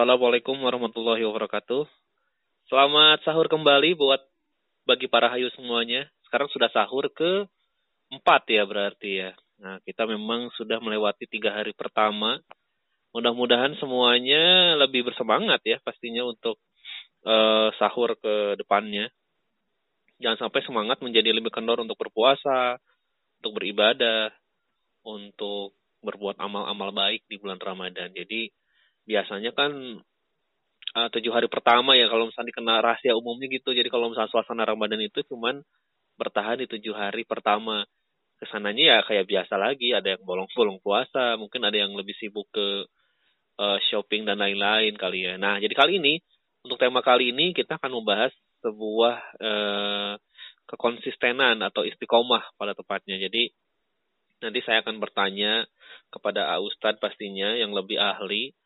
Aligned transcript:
Assalamualaikum 0.00 0.56
warahmatullahi 0.64 1.20
wabarakatuh. 1.28 1.84
Selamat 2.72 3.20
sahur 3.20 3.52
kembali 3.52 4.00
buat 4.00 4.16
bagi 4.88 5.12
para 5.12 5.28
hayu 5.28 5.52
semuanya. 5.52 6.08
Sekarang 6.24 6.48
sudah 6.48 6.72
sahur 6.72 7.12
ke 7.12 7.44
empat 8.08 8.48
ya 8.48 8.64
berarti 8.64 9.28
ya. 9.28 9.36
Nah 9.60 9.76
kita 9.84 10.08
memang 10.08 10.48
sudah 10.56 10.80
melewati 10.80 11.28
tiga 11.28 11.52
hari 11.52 11.76
pertama. 11.76 12.40
Mudah-mudahan 13.12 13.76
semuanya 13.76 14.72
lebih 14.80 15.04
bersemangat 15.04 15.60
ya 15.68 15.76
pastinya 15.84 16.24
untuk 16.24 16.56
uh, 17.28 17.68
sahur 17.76 18.16
ke 18.16 18.56
depannya. 18.56 19.12
Jangan 20.16 20.48
sampai 20.48 20.64
semangat 20.64 21.04
menjadi 21.04 21.28
lebih 21.28 21.52
kendor 21.52 21.76
untuk 21.76 22.00
berpuasa, 22.00 22.80
untuk 23.44 23.52
beribadah, 23.52 24.32
untuk 25.04 25.76
berbuat 26.00 26.40
amal-amal 26.40 26.88
baik 26.88 27.28
di 27.28 27.36
bulan 27.36 27.60
Ramadan. 27.60 28.16
Jadi 28.16 28.48
biasanya 29.10 29.50
kan 29.50 29.74
uh, 30.94 31.08
tujuh 31.10 31.34
hari 31.34 31.50
pertama 31.50 31.98
ya 31.98 32.06
kalau 32.06 32.30
misalnya 32.30 32.54
kena 32.54 32.78
rahasia 32.78 33.18
umumnya 33.18 33.50
gitu. 33.50 33.74
Jadi 33.74 33.90
kalau 33.90 34.14
misalnya 34.14 34.30
suasana 34.30 34.62
Ramadan 34.62 35.02
itu 35.02 35.26
cuman 35.26 35.58
bertahan 36.14 36.62
di 36.62 36.66
tujuh 36.70 36.94
hari 36.94 37.26
pertama. 37.26 37.82
Ke 38.40 38.48
sananya 38.48 38.84
ya 38.96 38.98
kayak 39.04 39.28
biasa 39.28 39.60
lagi, 39.60 39.92
ada 39.92 40.16
yang 40.16 40.24
bolong-bolong 40.24 40.80
puasa, 40.80 41.36
mungkin 41.36 41.60
ada 41.60 41.76
yang 41.76 41.92
lebih 41.92 42.16
sibuk 42.16 42.48
ke 42.48 42.88
uh, 43.60 43.78
shopping 43.92 44.24
dan 44.24 44.40
lain-lain 44.40 44.96
kali 44.96 45.28
ya. 45.28 45.36
Nah, 45.36 45.60
jadi 45.60 45.76
kali 45.76 46.00
ini 46.00 46.16
untuk 46.64 46.80
tema 46.80 47.04
kali 47.04 47.36
ini 47.36 47.52
kita 47.52 47.76
akan 47.76 48.00
membahas 48.00 48.32
sebuah 48.64 49.16
uh, 49.44 50.14
kekonsistenan 50.72 51.60
atau 51.60 51.84
istiqomah 51.84 52.56
pada 52.56 52.72
tepatnya. 52.72 53.20
Jadi 53.20 53.52
nanti 54.40 54.64
saya 54.64 54.80
akan 54.80 54.96
bertanya 55.04 55.68
kepada 56.08 56.48
Ustadz 56.64 56.96
pastinya 56.96 57.52
yang 57.60 57.76
lebih 57.76 58.00
ahli 58.00 58.56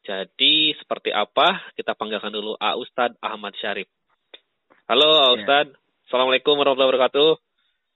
jadi 0.00 0.72
seperti 0.80 1.12
apa? 1.12 1.60
Kita 1.76 1.92
panggilkan 1.92 2.32
dulu 2.32 2.56
A 2.56 2.76
Ustad 2.80 3.12
Ahmad 3.20 3.52
Syarif. 3.60 3.88
Halo 4.88 5.08
A 5.20 5.28
Ustad. 5.36 5.66
Ya. 5.68 5.76
Assalamualaikum 6.08 6.56
warahmatullahi 6.56 6.90
wabarakatuh. 6.90 7.30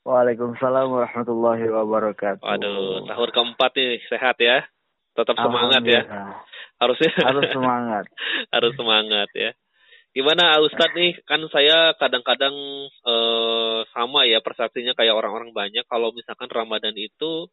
Waalaikumsalam 0.05 0.87
warahmatullahi 0.93 1.65
wabarakatuh. 1.65 2.45
Waduh, 2.45 3.09
sahur 3.09 3.31
keempat 3.33 3.73
nih 3.73 4.05
sehat 4.13 4.37
ya. 4.37 4.69
Tetap 5.17 5.33
semangat 5.33 5.81
ya. 5.89 6.05
Harusnya 6.77 7.11
harus 7.33 7.49
semangat. 7.49 8.05
harus 8.55 8.73
semangat 8.77 9.29
ya. 9.33 9.51
Gimana 10.13 10.61
Ustad 10.61 10.93
nih? 10.93 11.19
Kan 11.25 11.41
saya 11.49 11.97
kadang-kadang 11.97 12.55
eh, 12.87 13.81
sama 13.97 14.29
ya 14.29 14.45
persepsinya 14.45 14.93
kayak 14.93 15.17
orang-orang 15.17 15.57
banyak 15.57 15.89
kalau 15.89 16.13
misalkan 16.13 16.53
Ramadan 16.53 16.95
itu 17.01 17.49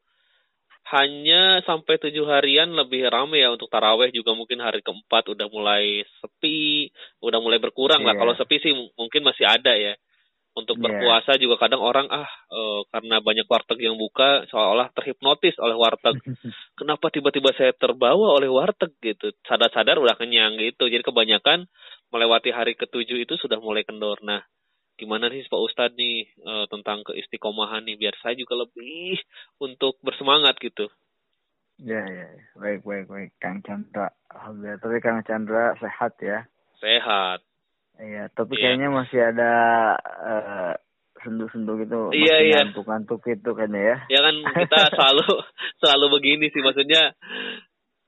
hanya 0.90 1.62
sampai 1.64 2.02
tujuh 2.02 2.26
harian 2.26 2.74
lebih 2.74 3.08
ramai 3.08 3.46
ya 3.46 3.54
untuk 3.54 3.70
taraweh 3.70 4.10
juga 4.10 4.34
mungkin 4.34 4.60
hari 4.60 4.82
keempat 4.82 5.30
udah 5.30 5.48
mulai 5.48 6.04
sepi, 6.20 6.90
udah 7.22 7.40
mulai 7.40 7.62
berkurang 7.62 8.02
yeah. 8.02 8.12
lah. 8.12 8.16
Iya. 8.18 8.22
Kalau 8.26 8.34
sepi 8.36 8.56
sih 8.60 8.74
mungkin 8.98 9.22
masih 9.22 9.46
ada 9.46 9.78
ya. 9.78 9.94
Untuk 10.52 10.84
yeah. 10.84 10.92
berpuasa 10.92 11.40
juga 11.40 11.56
kadang 11.56 11.80
orang 11.80 12.12
ah 12.12 12.28
e, 12.52 12.84
karena 12.92 13.24
banyak 13.24 13.48
warteg 13.48 13.80
yang 13.88 13.96
buka 13.96 14.44
seolah-olah 14.52 14.92
terhipnotis 14.92 15.56
oleh 15.64 15.80
warteg. 15.80 16.18
Kenapa 16.80 17.08
tiba-tiba 17.08 17.56
saya 17.56 17.72
terbawa 17.72 18.36
oleh 18.36 18.52
warteg 18.52 18.92
gitu? 19.00 19.32
Sadar-sadar 19.48 19.96
udah 19.96 20.20
kenyang 20.20 20.60
gitu. 20.60 20.92
Jadi 20.92 21.08
kebanyakan 21.08 21.72
melewati 22.12 22.52
hari 22.52 22.76
ketujuh 22.76 23.24
itu 23.24 23.40
sudah 23.40 23.64
mulai 23.64 23.88
kendor. 23.88 24.20
Nah, 24.28 24.44
gimana 25.02 25.34
sih 25.34 25.42
Pak 25.50 25.58
Ustadz 25.66 25.98
nih 25.98 26.30
uh, 26.46 26.70
tentang 26.70 27.02
keistiqomahan 27.02 27.82
nih 27.90 27.98
biar 27.98 28.14
saya 28.22 28.38
juga 28.38 28.62
lebih 28.62 29.18
untuk 29.58 29.98
bersemangat 30.06 30.62
gitu. 30.62 30.86
Ya, 31.82 32.06
ya, 32.06 32.26
ya. 32.30 32.46
baik, 32.62 32.86
baik, 32.86 33.10
baik, 33.10 33.32
Kang 33.42 33.66
Chandra. 33.66 34.14
Alhamdulillah, 34.30 34.78
tapi 34.78 35.02
Kang 35.02 35.26
Chandra 35.26 35.74
sehat 35.82 36.14
ya? 36.22 36.46
Sehat. 36.78 37.42
Iya, 37.98 38.30
tapi 38.38 38.62
yeah. 38.62 38.78
kayaknya 38.78 38.90
masih 38.94 39.20
ada 39.34 39.52
uh, 40.22 40.74
sendu-sendu 41.26 41.82
gitu, 41.82 42.14
iya, 42.14 42.38
masih 42.38 42.46
iya. 42.46 42.58
ngantuk-ngantuk 42.62 43.20
gitu 43.26 43.58
kan 43.58 43.74
ya? 43.74 43.98
Ya 44.14 44.20
kan 44.22 44.36
kita 44.62 44.80
selalu 44.98 45.26
selalu 45.82 46.06
begini 46.22 46.54
sih, 46.54 46.62
maksudnya 46.62 47.18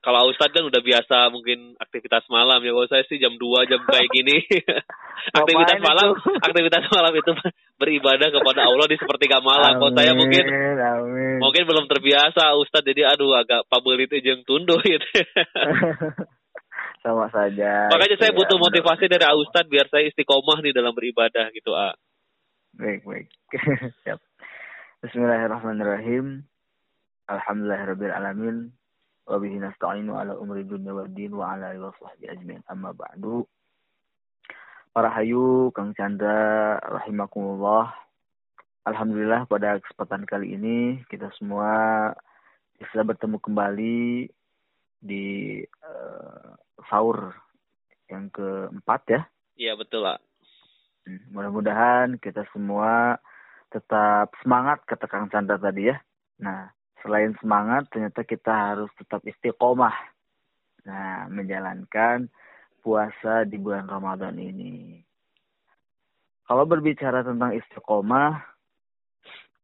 kalau 0.04 0.28
Ustadz 0.28 0.52
kan 0.52 0.68
udah 0.68 0.82
biasa 0.84 1.32
mungkin 1.32 1.80
aktivitas 1.80 2.28
malam 2.28 2.60
ya. 2.60 2.76
Kalau 2.76 2.88
saya 2.92 3.08
sih 3.08 3.16
jam 3.16 3.40
2 3.40 3.70
jam 3.72 3.80
kayak 3.88 4.12
gini. 4.12 4.36
aktivitas 5.40 5.80
malam, 5.80 6.12
itu? 6.12 6.30
aktivitas 6.46 6.84
malam 6.92 7.12
itu 7.16 7.32
beribadah 7.80 8.28
kepada 8.28 8.68
Allah 8.68 8.86
di 8.86 8.96
sepertiga 9.00 9.40
malam. 9.40 9.80
Kalau 9.80 9.92
saya 9.96 10.12
mungkin 10.12 10.44
amin. 10.44 11.40
mungkin 11.40 11.62
belum 11.64 11.88
terbiasa 11.88 12.52
Ustadz 12.60 12.84
jadi 12.84 13.16
aduh 13.16 13.32
agak 13.32 13.64
pabel 13.72 14.04
itu 14.04 14.20
jeng 14.20 14.44
tunduh 14.44 14.78
gitu. 14.84 15.08
Sama 17.00 17.32
saja. 17.32 17.88
Makanya 17.88 18.16
saya 18.20 18.32
ya, 18.32 18.36
butuh 18.36 18.60
motivasi 18.60 19.08
dari 19.08 19.24
Ustadz 19.24 19.72
biar 19.72 19.88
saya 19.88 20.04
istiqomah 20.12 20.60
nih 20.60 20.76
dalam 20.76 20.92
beribadah 20.92 21.48
gitu, 21.56 21.72
A. 21.72 21.96
Baik, 22.76 23.08
baik. 23.08 23.28
Siap. 24.04 24.20
Bismillahirrahmanirrahim. 25.04 26.44
Alhamdulillahirabbil 27.24 28.12
umri 29.28 30.64
dunya 30.68 30.92
wa 30.92 31.08
din 31.08 31.32
wa 31.32 31.56
ala 31.56 31.72
alihi 31.72 31.84
wa 31.84 31.96
sahbihi 31.96 32.30
ajmain 32.32 32.62
amma 32.68 32.92
ba'du 32.92 33.48
para 34.92 35.08
hayu 35.16 35.72
Kang 35.72 35.96
Chandra 35.96 36.76
rahimakumullah 36.84 38.04
Alhamdulillah 38.84 39.48
pada 39.48 39.80
kesempatan 39.80 40.28
kali 40.28 40.60
ini 40.60 41.00
kita 41.08 41.32
semua 41.40 42.12
bisa 42.76 43.00
bertemu 43.00 43.40
kembali 43.40 44.28
di 45.00 45.24
uh, 45.64 46.52
sahur 46.84 47.32
yang 48.12 48.28
keempat 48.28 49.00
ya. 49.08 49.20
Iya 49.56 49.72
betul 49.80 50.04
lah. 50.04 50.20
Hmm, 51.08 51.20
mudah-mudahan 51.32 52.20
kita 52.20 52.44
semua 52.52 53.16
tetap 53.72 54.36
semangat 54.44 54.84
kata 54.84 55.08
Kang 55.08 55.32
Chandra 55.32 55.56
tadi 55.56 55.88
ya. 55.88 55.96
Nah, 56.44 56.68
selain 57.04 57.36
semangat 57.36 57.84
ternyata 57.92 58.24
kita 58.24 58.48
harus 58.50 58.88
tetap 58.96 59.20
istiqomah. 59.28 59.92
Nah 60.88 61.28
menjalankan 61.28 62.32
puasa 62.80 63.44
di 63.44 63.60
bulan 63.60 63.84
Ramadan 63.84 64.40
ini. 64.40 65.04
Kalau 66.48 66.64
berbicara 66.64 67.20
tentang 67.20 67.52
istiqomah 67.52 68.40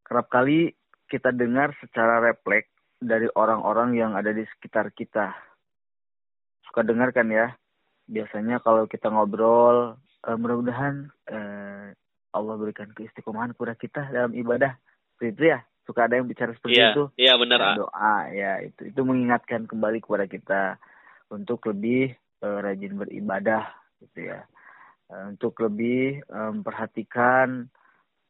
kerap 0.05 0.29
kali 0.29 0.77
kita 1.09 1.33
dengar 1.33 1.73
secara 1.81 2.21
refleks 2.21 2.69
dari 3.01 3.27
orang-orang 3.33 3.97
yang 3.97 4.13
ada 4.13 4.31
di 4.37 4.45
sekitar 4.45 4.93
kita. 4.93 5.33
Suka 6.69 6.85
dengar 6.85 7.17
kan 7.17 7.33
ya? 7.33 7.57
Biasanya 8.05 8.61
kalau 8.61 8.85
kita 8.85 9.09
ngobrol 9.09 9.97
eh, 10.29 10.37
mudah-mudahan 10.37 11.09
eh, 11.33 11.97
Allah 12.31 12.55
berikan 12.61 12.93
keistiqomahan 12.95 13.57
kepada 13.57 13.75
kita 13.75 14.03
dalam 14.13 14.33
ibadah 14.37 14.77
ya 15.21 15.61
suka 15.85 16.07
ada 16.07 16.21
yang 16.21 16.29
bicara 16.29 16.53
seperti 16.55 16.79
yeah, 16.79 16.93
itu. 16.93 17.05
Iya 17.17 17.27
yeah, 17.33 17.37
benar. 17.37 17.59
Doa 17.77 18.17
ya 18.33 18.53
itu 18.65 18.91
itu 18.91 19.01
mengingatkan 19.05 19.67
kembali 19.67 19.99
kepada 20.05 20.27
kita 20.29 20.63
untuk 21.33 21.65
lebih 21.71 22.15
uh, 22.45 22.59
rajin 22.63 22.99
beribadah 22.99 23.71
gitu 24.03 24.31
ya. 24.33 24.45
Uh, 25.11 25.35
untuk 25.35 25.59
lebih 25.59 26.23
memperhatikan 26.31 27.67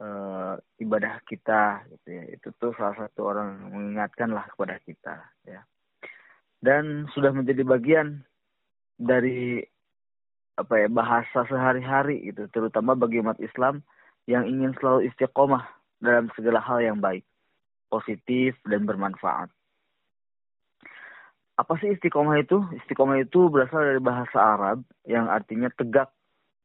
uh, 0.01 0.57
ibadah 0.81 1.21
kita 1.29 1.85
gitu 1.93 2.09
ya. 2.09 2.25
Itu 2.33 2.49
tuh 2.57 2.73
salah 2.79 2.97
satu 2.97 3.31
orang 3.31 3.73
mengingatkan 3.73 4.33
lah 4.33 4.47
kepada 4.49 4.81
kita 4.83 5.17
ya. 5.45 5.61
Dan 6.61 7.09
sudah 7.17 7.33
menjadi 7.33 7.65
bagian 7.65 8.21
dari 9.01 9.65
apa 10.61 10.77
ya 10.77 10.89
bahasa 10.93 11.49
sehari-hari 11.49 12.21
gitu 12.29 12.45
terutama 12.53 12.93
bagi 12.93 13.25
umat 13.25 13.41
Islam 13.41 13.81
yang 14.29 14.45
ingin 14.45 14.77
selalu 14.77 15.09
istiqomah 15.09 15.65
dalam 16.05 16.29
segala 16.37 16.61
hal 16.61 16.85
yang 16.85 17.01
baik 17.01 17.25
positif 17.91 18.55
dan 18.65 18.87
bermanfaat. 18.87 19.51
Apa 21.61 21.77
sih 21.77 21.93
istiqomah 21.93 22.41
itu? 22.41 22.65
Istiqomah 22.73 23.21
itu 23.21 23.53
berasal 23.53 23.85
dari 23.85 24.01
bahasa 24.01 24.39
Arab 24.41 24.81
yang 25.05 25.29
artinya 25.29 25.69
tegak 25.77 26.09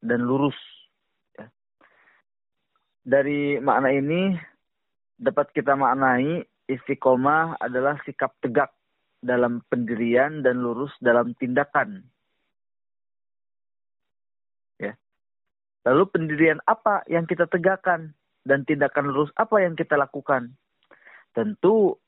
dan 0.00 0.24
lurus. 0.24 0.56
Ya. 1.36 1.52
Dari 3.04 3.60
makna 3.60 3.92
ini 3.92 4.32
dapat 5.20 5.52
kita 5.52 5.76
maknai 5.76 6.48
istiqomah 6.64 7.60
adalah 7.60 8.00
sikap 8.08 8.32
tegak 8.40 8.72
dalam 9.20 9.60
pendirian 9.68 10.40
dan 10.40 10.64
lurus 10.64 10.96
dalam 11.04 11.36
tindakan. 11.36 12.00
Ya. 14.80 14.96
Lalu 15.84 16.08
pendirian 16.08 16.64
apa 16.64 17.04
yang 17.04 17.28
kita 17.28 17.44
tegakkan 17.52 18.16
dan 18.48 18.64
tindakan 18.64 19.12
lurus 19.12 19.28
apa 19.36 19.60
yang 19.60 19.76
kita 19.76 20.00
lakukan? 20.00 20.56
Tentu 21.36 22.00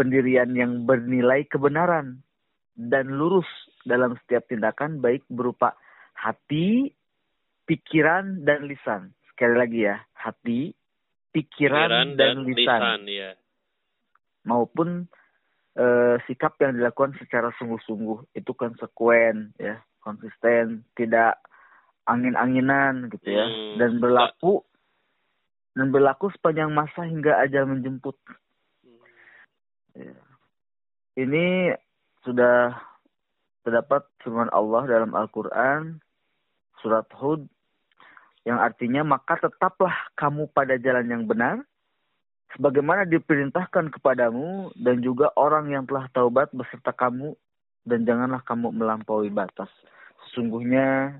pendirian 0.00 0.48
yang 0.56 0.88
bernilai 0.88 1.44
kebenaran 1.44 2.24
dan 2.72 3.12
lurus 3.12 3.46
dalam 3.84 4.16
setiap 4.24 4.48
tindakan 4.48 5.04
baik 5.04 5.28
berupa 5.28 5.76
hati, 6.16 6.88
pikiran 7.68 8.48
dan 8.48 8.64
lisan. 8.64 9.12
Sekali 9.28 9.54
lagi 9.60 9.84
ya, 9.84 10.00
hati, 10.16 10.72
pikiran, 11.36 11.88
pikiran 11.92 12.06
dan, 12.16 12.36
dan 12.40 12.48
lisan. 12.48 12.80
lisan 12.80 13.00
ya. 13.06 13.30
Maupun 14.48 14.88
e, 15.76 15.84
sikap 16.24 16.56
yang 16.64 16.80
dilakukan 16.80 17.14
secara 17.20 17.52
sungguh-sungguh 17.60 18.32
itu 18.32 18.50
konsekuen 18.56 19.52
ya. 19.60 19.78
konsisten 20.02 20.82
tidak 20.98 21.38
angin-anginan 22.10 23.06
gitu 23.06 23.30
ya 23.30 23.46
Hmm. 23.46 23.78
dan 23.78 24.02
berlaku 24.02 24.66
dan 25.78 25.94
berlaku 25.94 26.28
sepanjang 26.34 26.74
masa 26.74 27.06
hingga 27.06 27.38
ajal 27.46 27.70
menjemput. 27.70 28.18
Ini 31.18 31.74
sudah 32.24 32.74
terdapat 33.62 34.06
firman 34.22 34.50
Allah 34.50 34.86
dalam 34.88 35.12
Al-Quran 35.14 36.02
surat 36.82 37.06
Hud 37.14 37.46
yang 38.42 38.58
artinya 38.58 39.06
maka 39.06 39.38
tetaplah 39.38 39.94
kamu 40.18 40.50
pada 40.50 40.74
jalan 40.74 41.06
yang 41.06 41.24
benar 41.30 41.62
sebagaimana 42.56 43.06
diperintahkan 43.06 43.94
kepadamu 43.94 44.74
dan 44.76 45.00
juga 45.00 45.30
orang 45.38 45.72
yang 45.72 45.84
telah 45.86 46.10
taubat 46.10 46.50
beserta 46.50 46.90
kamu 46.92 47.32
dan 47.82 48.06
janganlah 48.06 48.42
kamu 48.46 48.70
melampaui 48.74 49.30
batas. 49.32 49.70
Sesungguhnya 50.28 51.18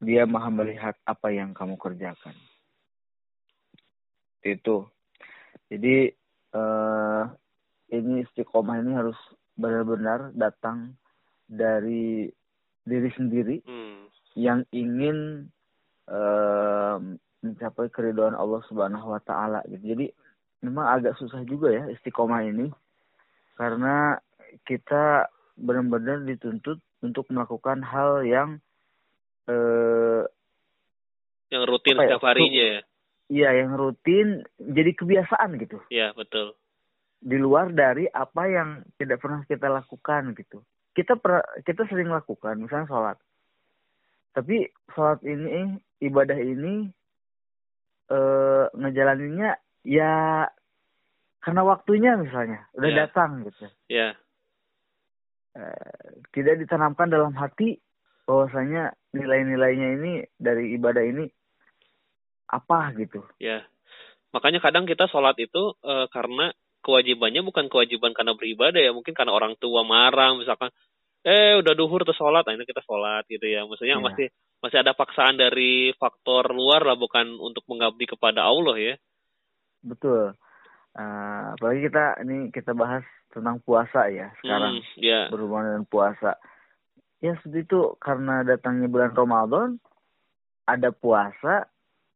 dia 0.00 0.24
maha 0.24 0.48
melihat 0.52 0.96
apa 1.04 1.32
yang 1.32 1.52
kamu 1.52 1.76
kerjakan. 1.76 2.36
Itu. 4.40 4.88
Jadi 5.68 6.12
eh, 6.56 7.22
ini 7.90 8.22
istiqomah 8.24 8.80
ini 8.80 8.94
harus 8.94 9.18
benar-benar 9.54 10.32
datang 10.32 10.94
dari 11.46 12.30
diri 12.86 13.10
sendiri 13.14 13.56
Hmm. 13.66 14.06
yang 14.34 14.62
ingin 14.70 15.50
eh, 16.10 16.96
mencapai 17.40 17.86
keridhaan 17.94 18.34
Allah 18.34 18.60
Subhanahu 18.66 19.14
wa 19.14 19.20
taala 19.22 19.62
gitu. 19.70 19.94
Jadi 19.94 20.06
memang 20.60 20.90
agak 20.90 21.14
susah 21.22 21.40
juga 21.46 21.70
ya 21.70 21.86
istiqomah 21.86 22.42
ini 22.44 22.66
karena 23.54 24.18
kita 24.66 25.30
benar-benar 25.54 26.24
dituntut 26.26 26.82
untuk 27.00 27.30
melakukan 27.30 27.80
hal 27.84 28.26
yang 28.26 28.58
eh 29.46 30.24
Yang 31.50 31.64
rutin 31.66 31.94
ya, 31.94 32.00
setiap 32.06 32.22
harinya 32.26 32.64
ya. 32.78 32.80
ya 33.30 33.48
yang 33.54 33.74
rutin 33.74 34.42
jadi 34.58 34.90
kebiasaan 34.94 35.58
gitu. 35.58 35.78
Ya, 35.90 36.10
betul. 36.14 36.54
Di 37.20 37.36
luar 37.36 37.68
dari 37.76 38.08
apa 38.08 38.48
yang 38.48 38.80
tidak 38.96 39.20
pernah 39.20 39.44
kita 39.44 39.68
lakukan 39.68 40.32
gitu. 40.34 40.64
Kita 40.96 41.20
per, 41.20 41.62
kita 41.62 41.84
sering 41.86 42.08
lakukan 42.08 42.56
misalnya 42.56 42.88
sholat. 42.88 43.18
Tapi 44.32 44.64
sholat 44.96 45.20
ini 45.22 45.76
ibadah 46.00 46.38
ini 46.40 46.88
eh 48.10 48.64
ngejalaninnya 48.74 49.54
ya 49.86 50.44
karena 51.40 51.62
waktunya 51.62 52.18
misalnya 52.18 52.66
udah 52.74 52.90
Ya. 52.90 52.96
datang 53.06 53.44
gitu. 53.46 53.66
Ya. 53.86 54.08
Eh, 55.50 56.08
tidak 56.32 56.62
ditanamkan 56.62 57.10
dalam 57.10 57.34
hati 57.34 57.78
bahwasanya 58.24 58.94
nilai-nilainya 59.14 59.88
ini 59.98 60.12
dari 60.38 60.74
ibadah 60.74 61.02
ini 61.02 61.26
apa 62.50 62.94
gitu. 62.98 63.22
Ya. 63.38 63.66
Makanya 64.30 64.62
kadang 64.62 64.86
kita 64.86 65.06
sholat 65.10 65.38
itu 65.42 65.74
eh, 65.82 66.06
karena 66.14 66.54
kewajibannya 66.80 67.44
bukan 67.44 67.68
kewajiban 67.68 68.12
karena 68.16 68.32
beribadah 68.34 68.80
ya, 68.80 68.92
mungkin 68.92 69.12
karena 69.12 69.32
orang 69.32 69.54
tua 69.60 69.84
marah 69.84 70.34
misalkan 70.36 70.72
eh 71.20 71.52
udah 71.60 71.76
duhur 71.76 72.00
tuh 72.08 72.16
sholat, 72.16 72.48
nah 72.48 72.56
ini 72.56 72.64
kita 72.64 72.80
sholat 72.80 73.28
gitu 73.28 73.44
ya. 73.44 73.68
Maksudnya 73.68 74.00
Iya. 74.00 74.04
masih 74.04 74.26
masih 74.60 74.78
ada 74.80 74.92
paksaan 74.96 75.36
dari 75.36 75.92
faktor 75.96 76.52
luar 76.52 76.84
lah 76.84 76.96
bukan 76.96 77.36
untuk 77.40 77.64
mengabdi 77.68 78.08
kepada 78.08 78.44
Allah 78.48 78.76
ya. 78.76 78.94
Betul. 79.84 80.36
Eh, 80.96 81.42
apalagi 81.56 81.86
kita 81.86 82.04
ini 82.24 82.50
kita 82.50 82.72
bahas 82.74 83.04
tentang 83.30 83.62
puasa 83.62 84.10
ya 84.10 84.32
sekarang. 84.42 84.80
Hmm, 84.82 85.00
ya. 85.00 85.28
berhubungan 85.30 85.64
dengan 85.76 85.84
puasa. 85.86 86.40
Ya 87.20 87.36
seperti 87.40 87.68
itu 87.68 87.94
karena 88.00 88.42
datangnya 88.42 88.88
bulan 88.88 89.12
Ramadan 89.12 89.68
ada 90.64 90.88
puasa 90.90 91.68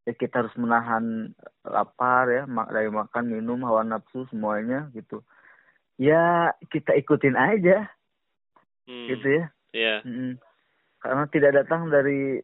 ya 0.04 0.12
kita 0.12 0.44
harus 0.44 0.54
menahan 0.56 1.32
lapar 1.64 2.28
ya 2.28 2.44
mak- 2.44 2.68
dari 2.68 2.92
makan 2.92 3.24
minum 3.28 3.64
hawa 3.64 3.80
nafsu 3.82 4.28
semuanya 4.28 4.92
gitu. 4.92 5.24
Ya 5.96 6.52
kita 6.68 6.92
ikutin 6.94 7.36
aja 7.36 7.88
Hmm, 8.84 9.08
gitu 9.08 9.40
ya. 9.40 9.44
ya. 9.72 9.94
Mm-mm. 10.04 10.36
Karena 11.00 11.24
tidak 11.32 11.52
datang 11.56 11.88
dari 11.88 12.36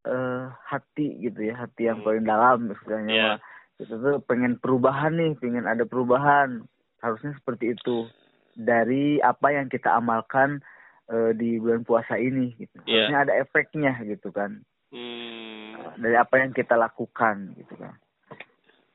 eh, 0.00 0.44
hati 0.64 1.20
gitu 1.20 1.44
ya, 1.44 1.60
hati 1.60 1.86
yang 1.86 2.00
Hmm. 2.00 2.06
paling 2.08 2.24
dalam 2.24 2.58
istilahnya. 2.72 3.12
Ya. 3.12 3.26
mah. 3.36 3.38
Kita 3.76 3.94
tuh 4.00 4.16
pengen 4.24 4.56
perubahan 4.56 5.12
nih, 5.12 5.36
pengen 5.36 5.68
ada 5.68 5.84
perubahan. 5.84 6.64
Harusnya 7.04 7.36
seperti 7.36 7.76
itu 7.76 8.08
dari 8.56 9.20
apa 9.20 9.52
yang 9.52 9.68
kita 9.68 9.92
amalkan 9.92 10.64
eh, 11.10 11.34
di 11.34 11.58
bulan 11.58 11.82
puasa 11.82 12.16
ini 12.16 12.54
gitu. 12.56 12.80
Ya. 12.86 13.10
Harusnya 13.10 13.18
ada 13.28 13.34
efeknya 13.44 13.92
gitu 14.06 14.30
kan. 14.30 14.62
Hmm. 14.88 15.49
Dari 15.96 16.16
apa 16.16 16.34
yang 16.38 16.52
kita 16.52 16.76
lakukan 16.76 17.56
gitu 17.56 17.74
kan. 17.74 17.94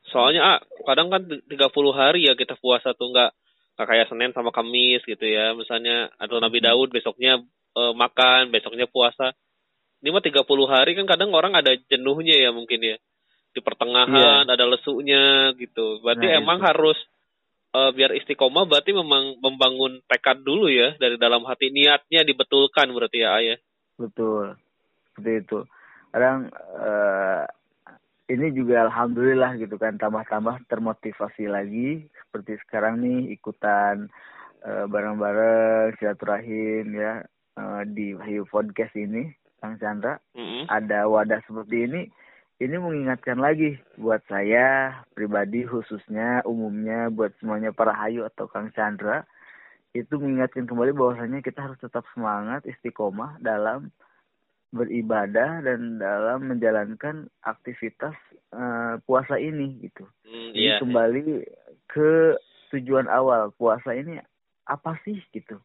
Soalnya 0.06 0.42
ah, 0.46 0.60
kadang 0.86 1.10
kan 1.10 1.26
30 1.26 1.50
hari 1.92 2.30
ya 2.30 2.38
kita 2.38 2.56
puasa 2.62 2.94
tuh 2.94 3.10
nggak 3.10 3.32
nggak 3.76 3.88
kayak 3.90 4.08
Senin 4.08 4.32
sama 4.32 4.54
Kamis 4.54 5.02
gitu 5.04 5.26
ya. 5.26 5.52
Misalnya 5.52 6.14
atau 6.16 6.38
Nabi 6.40 6.62
Hmm. 6.62 6.72
Daud 6.72 6.90
besoknya 6.94 7.42
eh, 7.76 7.94
makan, 7.98 8.54
besoknya 8.54 8.86
puasa. 8.88 9.34
Ini 10.00 10.14
mah 10.14 10.22
30 10.22 10.46
hari 10.70 10.94
kan 10.94 11.10
kadang 11.10 11.34
orang 11.34 11.58
ada 11.58 11.74
jenuhnya 11.90 12.38
ya 12.38 12.54
mungkin 12.54 12.80
ya. 12.80 12.96
Di 13.52 13.64
pertengahan 13.64 14.46
ada 14.46 14.66
lesunya 14.68 15.56
gitu. 15.56 16.04
Berarti 16.04 16.28
Nah, 16.28 16.38
emang 16.40 16.60
itu. 16.62 16.68
harus 16.70 16.98
eh, 17.74 17.92
biar 17.92 18.16
istiqomah 18.16 18.64
berarti 18.70 18.94
memang 18.96 19.42
membangun 19.44 20.00
tekad 20.08 20.40
dulu 20.46 20.70
ya 20.72 20.96
dari 20.96 21.18
dalam 21.20 21.44
hati 21.44 21.74
niatnya 21.74 22.24
dibetulkan 22.24 22.88
berarti 22.94 23.18
ya 23.26 23.30
ayah. 23.42 23.58
Betul. 23.98 24.56
Seperti 25.12 25.32
itu. 25.44 25.60
Kadang 26.16 26.48
eh, 26.80 27.44
ini 28.32 28.56
juga 28.56 28.88
alhamdulillah 28.88 29.60
gitu 29.60 29.76
kan 29.76 30.00
tambah-tambah 30.00 30.64
termotivasi 30.72 31.52
lagi. 31.52 32.08
Seperti 32.24 32.56
sekarang 32.64 33.04
nih 33.04 33.36
ikutan 33.36 34.08
eh, 34.64 34.88
bareng-bareng 34.88 36.00
silaturahim 36.00 36.96
ya 36.96 37.20
eh, 37.60 37.84
di 37.92 38.16
Wahyu 38.16 38.48
Podcast 38.48 38.96
ini 38.96 39.28
Kang 39.60 39.76
Chandra. 39.76 40.16
Mm-mm. 40.40 40.72
ada 40.72 41.04
wadah 41.12 41.44
seperti 41.44 41.84
ini. 41.84 42.02
Ini 42.56 42.80
mengingatkan 42.80 43.36
lagi 43.36 43.76
buat 44.00 44.24
saya 44.32 44.96
pribadi 45.12 45.68
khususnya 45.68 46.40
umumnya 46.48 47.12
buat 47.12 47.36
semuanya 47.44 47.76
para 47.76 47.92
hayu 47.92 48.24
atau 48.24 48.48
Kang 48.48 48.72
Chandra. 48.72 49.28
Itu 49.92 50.16
mengingatkan 50.16 50.64
kembali 50.64 50.96
bahwasanya 50.96 51.44
kita 51.44 51.68
harus 51.68 51.76
tetap 51.84 52.08
semangat 52.16 52.64
istiqomah 52.64 53.44
dalam 53.44 53.92
beribadah 54.76 55.64
dan 55.64 55.98
dalam 55.98 56.52
menjalankan 56.52 57.32
aktivitas 57.48 58.16
eh, 58.52 59.00
puasa 59.08 59.40
ini 59.40 59.80
gitu. 59.88 60.04
Hmm, 60.28 60.52
Jadi 60.52 60.70
iya. 60.70 60.78
kembali 60.84 61.24
ke 61.88 62.36
tujuan 62.76 63.08
awal 63.08 63.56
puasa 63.56 63.96
ini 63.96 64.20
apa 64.68 65.00
sih 65.08 65.18
gitu. 65.32 65.56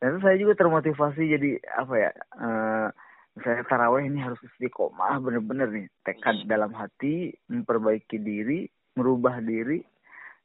Dan 0.00 0.20
saya 0.20 0.36
juga 0.36 0.56
termotivasi 0.60 1.22
jadi 1.24 1.50
apa 1.80 1.94
ya? 1.96 2.12
eh, 2.36 2.88
misalnya 3.40 3.64
taraweh 3.70 4.04
ini 4.04 4.18
harus 4.20 4.40
istiqomah 4.42 5.22
bener-bener 5.22 5.70
nih 5.70 5.86
tekad 6.04 6.44
Hmm. 6.44 6.50
dalam 6.50 6.72
hati 6.76 7.32
memperbaiki 7.48 8.20
diri, 8.20 8.66
merubah 8.98 9.40
diri 9.40 9.80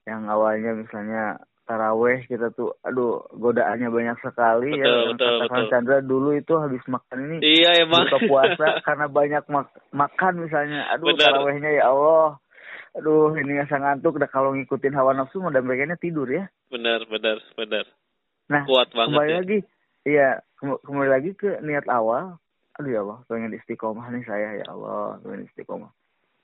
yang 0.05 0.29
awalnya 0.29 0.77
misalnya 0.77 1.41
taraweh 1.65 2.23
kita 2.29 2.53
tuh 2.53 2.77
aduh 2.81 3.25
godaannya 3.33 3.89
banyak 3.89 4.17
sekali 4.21 4.69
Betul, 4.77 4.85
ya 4.85 5.09
betul, 5.11 5.33
kata 5.35 5.45
Kang 5.49 5.57
betul. 5.65 5.71
Chandra 5.73 5.97
dulu 5.99 6.29
itu 6.37 6.53
habis 6.55 6.83
makan 6.85 7.17
ini 7.25 7.37
Iya 7.41 7.83
emang. 7.83 8.05
buka 8.07 8.19
puasa 8.29 8.65
karena 8.87 9.05
banyak 9.09 9.43
mak- 9.49 9.75
makan 9.89 10.33
misalnya 10.45 10.85
aduh 10.93 11.17
tarawehnya 11.17 11.69
ya 11.73 11.89
Allah 11.89 12.37
aduh 12.95 13.35
ini 13.35 13.59
nggak 13.59 13.73
ngantuk 13.75 14.21
dah 14.21 14.29
kalau 14.31 14.55
ngikutin 14.55 14.95
hawa 14.95 15.11
nafsu 15.11 15.43
dan 15.51 15.65
mereka 15.67 15.97
tidur 15.99 16.29
ya 16.29 16.47
benar, 16.71 17.03
benar, 17.09 17.41
benar. 17.59 17.85
nah 18.47 18.63
Kuat 18.63 18.93
banget 18.93 19.11
kembali 19.11 19.31
ya. 19.33 19.37
lagi 19.41 19.57
iya 20.05 20.29
kem- 20.61 20.79
kembali 20.85 21.09
lagi 21.11 21.31
ke 21.35 21.59
niat 21.59 21.89
awal 21.91 22.37
aduh 22.77 22.91
ya 22.93 23.01
Allah 23.03 23.19
pengen 23.27 23.57
istiqomah 23.57 24.05
nih 24.13 24.23
saya 24.23 24.61
ya 24.63 24.65
Allah 24.69 25.17
pengen 25.25 25.49
istiqomah 25.49 25.89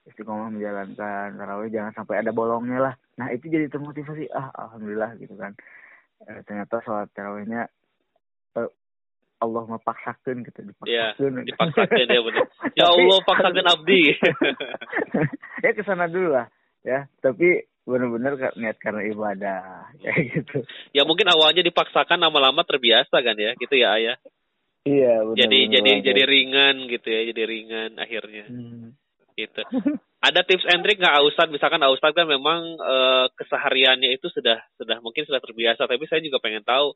istiqomah 0.03 0.49
menjalankan 0.49 1.37
tarawih 1.37 1.69
jangan 1.69 1.93
sampai 1.93 2.19
ada 2.19 2.31
bolongnya 2.31 2.79
lah 2.81 2.93
nah 3.15 3.29
itu 3.29 3.47
jadi 3.47 3.67
termotivasi 3.67 4.29
ah 4.31 4.49
alhamdulillah 4.55 5.13
gitu 5.17 5.35
kan 5.35 5.53
Eh, 6.21 6.37
ternyata 6.45 6.77
sholat 6.85 7.09
tarawihnya 7.17 7.65
eh, 8.53 8.69
Allah 9.41 9.63
mepaksakan 9.65 10.45
gitu 10.45 10.61
Iya, 10.85 11.17
dipaksakan 11.17 11.49
dipaksakan 11.49 12.05
ya 12.13 12.21
benar. 12.21 12.45
Ya 12.77 12.85
Allah, 12.93 13.17
paksakan 13.25 13.65
abdi. 13.65 14.13
ya 15.65 15.69
ke 15.73 15.81
sana 15.81 16.05
dulu 16.05 16.37
lah 16.37 16.45
ya 16.81 17.09
tapi 17.21 17.65
benar-benar 17.81 18.37
niat 18.53 18.77
karena 18.77 19.01
ibadah 19.09 19.61
kayak 20.05 20.21
gitu 20.29 20.61
ya 20.93 21.01
mungkin 21.05 21.25
awalnya 21.25 21.65
dipaksakan 21.65 22.21
lama-lama 22.21 22.61
terbiasa 22.61 23.17
kan 23.17 23.33
ya, 23.33 23.57
gitu 23.57 23.73
ya 23.73 23.97
ayah. 23.97 24.17
iya 24.85 25.25
benar 25.25 25.37
Jadi 25.41 25.57
benar 25.57 25.73
jadi 25.73 25.89
banget. 25.89 26.05
jadi 26.05 26.21
ringan 26.25 26.75
gitu 26.85 27.07
ya, 27.09 27.21
jadi 27.33 27.41
ringan 27.45 27.91
akhirnya 27.97 28.45
Hmm. 28.45 28.93
Gitu. 29.35 29.61
Ada 30.21 30.45
tips 30.45 30.69
and 30.69 30.85
trick 30.85 31.01
nggak 31.01 31.17
Ustad? 31.25 31.49
Misalkan 31.49 31.81
Ustad 31.89 32.13
kan 32.13 32.29
memang 32.29 32.77
eh, 32.77 33.25
kesehariannya 33.35 34.13
itu 34.13 34.29
sudah 34.29 34.61
sudah 34.77 35.01
mungkin 35.01 35.25
sudah 35.25 35.41
terbiasa, 35.41 35.89
tapi 35.89 36.05
saya 36.05 36.21
juga 36.21 36.37
pengen 36.37 36.61
tahu 36.61 36.93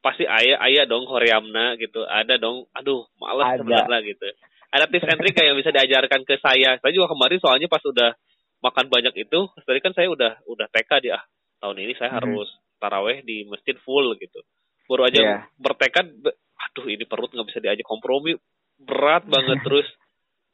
pasti 0.00 0.24
ayah 0.24 0.56
ayah 0.64 0.84
dong 0.88 1.04
Horeamna 1.04 1.76
gitu 1.76 2.08
ada 2.08 2.40
dong 2.40 2.64
aduh 2.72 3.04
malas 3.20 3.60
sebenarnya 3.60 4.00
gitu 4.08 4.26
ada 4.72 4.88
tips 4.88 5.08
and 5.12 5.20
trick 5.20 5.36
yang 5.36 5.56
bisa 5.60 5.70
diajarkan 5.70 6.24
ke 6.24 6.40
saya 6.40 6.80
saya 6.80 6.92
juga 6.92 7.12
kemarin 7.12 7.36
soalnya 7.36 7.68
pas 7.68 7.84
udah 7.84 8.16
makan 8.64 8.88
banyak 8.88 9.14
itu 9.28 9.40
tadi 9.60 9.78
kan 9.84 9.92
saya 9.92 10.08
udah 10.08 10.40
udah 10.48 10.66
TK 10.72 10.90
di 11.04 11.08
ah 11.12 11.20
tahun 11.60 11.84
ini 11.84 11.92
saya 12.00 12.16
hmm. 12.16 12.18
harus 12.24 12.48
taraweh 12.80 13.20
di 13.20 13.44
masjid 13.44 13.76
full 13.84 14.16
gitu 14.16 14.40
baru 14.88 15.06
aja 15.06 15.20
yeah. 15.20 15.40
bertekad 15.60 16.16
aduh 16.56 16.86
ini 16.88 17.04
perut 17.04 17.30
nggak 17.36 17.48
bisa 17.52 17.60
diajak 17.60 17.84
kompromi 17.84 18.40
berat 18.80 19.28
banget 19.28 19.60
terus 19.68 19.86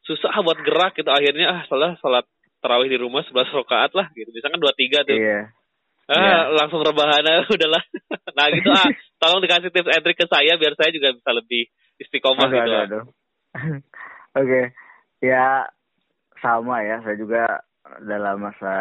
susah 0.06 0.32
buat 0.40 0.58
gerak 0.62 0.94
gitu. 0.96 1.10
Akhirnya 1.10 1.52
ah 1.52 1.60
salah 1.66 1.98
salat 2.00 2.26
tarawih 2.62 2.88
di 2.88 2.98
rumah 2.98 3.26
sebelas 3.26 3.50
rakaat 3.50 3.92
lah 3.92 4.08
gitu. 4.14 4.30
Misalkan 4.32 4.62
dua 4.62 4.72
tiga 4.72 5.02
tuh. 5.02 5.18
Yeah 5.18 5.52
ah 6.06 6.14
yeah. 6.14 6.42
langsung 6.54 6.86
rebahan 6.86 7.26
udahlah. 7.54 7.82
Nah 8.34 8.46
gitu 8.54 8.70
ah 8.70 8.86
tolong 9.22 9.42
dikasih 9.42 9.74
tips 9.74 9.90
and 9.90 10.02
trick 10.06 10.18
ke 10.18 10.26
saya 10.30 10.54
biar 10.54 10.78
saya 10.78 10.90
juga 10.94 11.10
bisa 11.14 11.30
lebih 11.34 11.66
istiqomah 11.98 12.46
aduh, 12.46 12.54
gitu 12.54 12.70
aduh, 12.70 12.82
aduh. 12.86 13.04
oke. 13.58 13.78
Okay. 14.38 14.64
ya 15.22 15.66
sama 16.38 16.86
ya. 16.86 17.02
Saya 17.02 17.16
juga 17.18 17.44
dalam 18.02 18.42
masa 18.42 18.74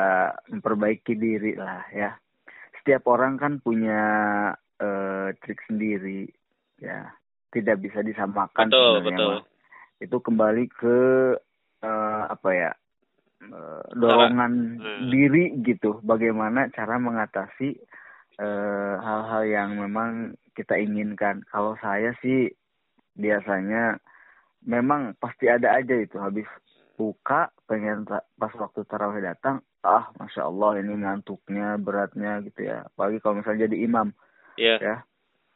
memperbaiki 0.53 1.17
diri 1.17 1.58
lah 1.58 1.82
ya. 1.89 2.13
Setiap 2.82 3.10
orang 3.10 3.41
kan 3.41 3.58
punya 3.58 4.03
uh, 4.77 5.27
trik 5.41 5.65
sendiri 5.65 6.29
ya. 6.77 7.10
Tidak 7.50 7.79
bisa 7.79 8.03
disamakan 8.05 8.67
betul 8.70 8.96
betul 9.01 9.36
itu 10.03 10.17
kembali 10.19 10.65
ke 10.71 10.97
uh, 11.83 12.23
apa 12.27 12.49
ya 12.51 12.71
Eh, 13.45 13.83
dorongan 13.93 14.79
hmm. 14.81 15.09
diri 15.11 15.53
gitu. 15.61 16.01
Bagaimana 16.01 16.71
cara 16.73 16.97
mengatasi 16.97 17.69
eh, 18.39 18.95
hal-hal 18.99 19.43
uh, 19.45 19.49
yang 19.49 19.77
memang 19.77 20.33
kita 20.57 20.79
inginkan. 20.79 21.45
Kalau 21.51 21.77
saya 21.83 22.15
sih 22.23 22.49
biasanya 23.15 23.99
memang 24.65 25.13
pasti 25.19 25.51
ada 25.51 25.77
aja 25.77 25.93
itu. 25.93 26.17
Habis 26.17 26.47
buka 26.95 27.51
pengen 27.67 28.07
pas 28.07 28.53
waktu 28.55 28.87
tarawih 28.87 29.19
datang 29.19 29.59
ah 29.85 30.09
masya 30.17 30.47
Allah 30.47 30.81
ini 30.81 30.95
ngantuknya 31.05 31.77
beratnya 31.77 32.41
gitu 32.47 32.65
ya. 32.65 32.87
Apalagi 32.87 33.19
kalau 33.21 33.43
misalnya 33.43 33.69
jadi 33.69 33.77
imam 33.83 34.07
yeah. 34.57 34.79
ya. 34.81 34.97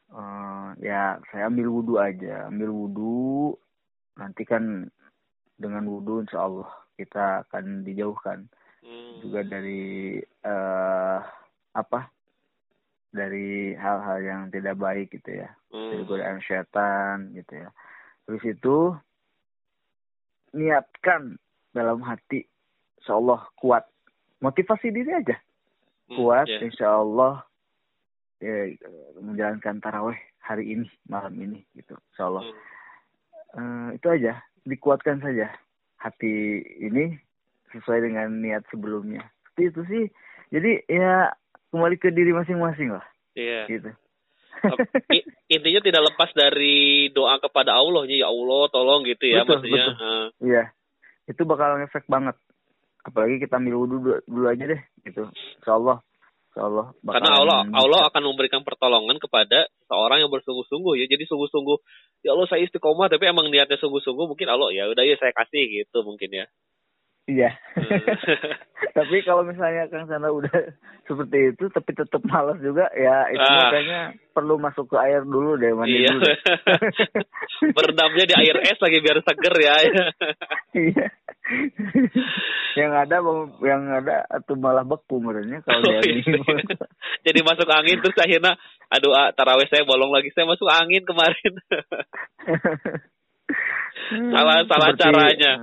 Uh, 0.10 0.74
ya 0.82 1.18
saya 1.32 1.50
ambil 1.50 1.70
wudhu 1.74 1.96
aja. 1.98 2.50
Ambil 2.52 2.70
wudhu 2.70 3.56
nanti 4.20 4.44
kan 4.44 4.92
dengan 5.56 5.88
wudhu 5.88 6.28
insya 6.28 6.44
Allah 6.44 6.70
kita 7.00 7.48
akan 7.48 7.88
dijauhkan 7.88 8.52
hmm. 8.84 9.24
juga 9.24 9.48
dari 9.48 10.20
uh, 10.44 11.20
apa 11.72 12.12
dari 13.10 13.74
hal-hal 13.74 14.20
yang 14.22 14.42
tidak 14.52 14.76
baik 14.76 15.08
gitu 15.16 15.40
ya 15.40 15.50
hmm. 15.72 15.90
dari 15.96 16.04
godaan 16.04 16.40
setan 16.44 17.32
gitu 17.34 17.64
ya 17.64 17.70
terus 18.28 18.44
itu 18.44 18.78
niatkan 20.54 21.40
dalam 21.72 22.04
hati 22.04 22.44
insya 23.00 23.16
Allah 23.16 23.48
kuat 23.56 23.88
motivasi 24.44 24.92
diri 24.92 25.12
aja 25.16 25.38
hmm, 26.12 26.18
kuat 26.20 26.46
hmm, 26.46 26.54
yeah. 26.60 26.68
insya 26.68 26.88
Allah 27.00 27.34
ya, 28.44 28.76
menjalankan 29.24 29.80
taraweh 29.80 30.20
hari 30.44 30.76
ini 30.76 30.88
malam 31.08 31.34
ini 31.40 31.64
gitu 31.78 31.96
insya 32.14 32.28
Allah 32.28 32.46
hmm. 32.46 32.79
Uh, 33.56 33.90
itu 33.96 34.08
aja 34.10 34.44
dikuatkan 34.68 35.24
saja 35.24 35.50
hati 36.00 36.62
ini 36.80 37.18
sesuai 37.74 38.10
dengan 38.10 38.30
niat 38.42 38.66
sebelumnya. 38.70 39.26
Seperti 39.50 39.64
itu 39.70 39.82
sih. 39.88 40.04
Jadi 40.50 40.72
ya 40.90 41.30
kembali 41.70 41.96
ke 42.02 42.10
diri 42.10 42.34
masing-masing 42.34 42.94
lah. 42.94 43.06
Iya. 43.38 43.70
Gitu. 43.70 43.90
Intinya 45.48 45.82
tidak 45.86 46.04
lepas 46.12 46.30
dari 46.36 47.08
doa 47.16 47.40
kepada 47.40 47.80
Allah 47.80 48.04
ya 48.10 48.28
Allah 48.28 48.68
tolong 48.74 49.08
gitu 49.08 49.30
ya 49.30 49.46
betul, 49.46 49.64
maksudnya. 49.64 49.86
Betul. 49.94 50.04
Uh. 50.04 50.28
Iya. 50.44 50.64
Itu 51.30 51.42
bakal 51.46 51.80
ngefek 51.80 52.10
banget. 52.10 52.36
Apalagi 53.06 53.40
kita 53.40 53.62
ambil 53.62 53.80
wudhu 53.80 53.98
dulu, 54.04 54.18
dulu 54.28 54.46
aja 54.50 54.64
deh 54.66 54.82
gitu. 55.06 55.30
Insya 55.62 55.78
Allah. 55.78 55.98
Allah. 56.60 56.94
Karena 57.02 57.32
Allah 57.40 57.60
Allah 57.72 58.02
akan 58.12 58.22
memberikan 58.30 58.62
pertolongan 58.62 59.18
kepada 59.18 59.66
seorang 59.88 60.22
yang 60.22 60.32
bersungguh-sungguh 60.32 61.00
ya. 61.00 61.06
Jadi 61.08 61.24
sungguh-sungguh 61.26 61.78
ya 62.28 62.36
Allah 62.36 62.48
saya 62.52 62.62
istiqomah 62.68 63.08
tapi 63.08 63.32
emang 63.32 63.48
niatnya 63.48 63.80
sungguh-sungguh 63.80 64.26
mungkin 64.28 64.48
Allah 64.52 64.70
ya 64.76 64.92
udah 64.92 65.04
ya 65.08 65.16
saya 65.16 65.32
kasih 65.32 65.84
gitu 65.84 66.04
mungkin 66.04 66.30
ya 66.30 66.46
iya. 67.30 67.52
Hmm. 67.78 68.58
tapi 68.98 69.22
kalau 69.22 69.46
misalnya 69.46 69.86
Kang 69.92 70.10
Sandra 70.10 70.34
udah 70.34 70.50
seperti 71.08 71.54
itu 71.54 71.66
tapi 71.70 71.92
tetap 71.94 72.22
malas 72.26 72.58
juga 72.60 72.90
ya 72.98 73.30
itu 73.30 73.46
ah. 73.46 73.70
kayaknya 73.70 74.02
perlu 74.34 74.56
masuk 74.58 74.90
ke 74.90 74.98
air 74.98 75.22
dulu 75.26 75.60
deh 75.60 75.72
mandi 75.78 76.02
iya. 76.02 76.12
dulu. 76.16 76.26
Berendamnya 77.78 78.26
di 78.26 78.36
air 78.36 78.58
es 78.66 78.80
lagi 78.80 78.98
biar 79.04 79.20
seger 79.22 79.56
ya. 79.60 79.76
Iya. 80.74 81.08
Yang 82.78 82.92
ada 83.04 83.18
yang 83.66 83.82
ada 83.90 84.16
atau 84.30 84.54
malah 84.56 84.86
beku 84.86 85.18
menurutnya 85.18 85.60
kalau 85.66 85.92
oh, 85.92 86.02
iya. 86.06 86.24
jadi 87.26 87.40
masuk 87.42 87.68
angin 87.68 88.00
terus 88.00 88.18
akhirnya 88.22 88.54
aduh 88.90 89.12
ah, 89.14 89.30
taraweh 89.36 89.68
saya 89.68 89.84
bolong 89.84 90.14
lagi. 90.14 90.32
Saya 90.32 90.48
masuk 90.48 90.70
angin 90.70 91.04
kemarin. 91.04 91.54
Salah 94.10 94.66
salah 94.66 94.90
Seperti, 94.94 95.04
caranya 95.04 95.54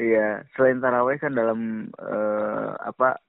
iya 0.00 0.40
selain 0.56 0.80
taraweh 0.80 1.20
kan 1.20 1.36
dalam 1.36 1.92
uh, 2.00 2.72
apa 2.80 3.20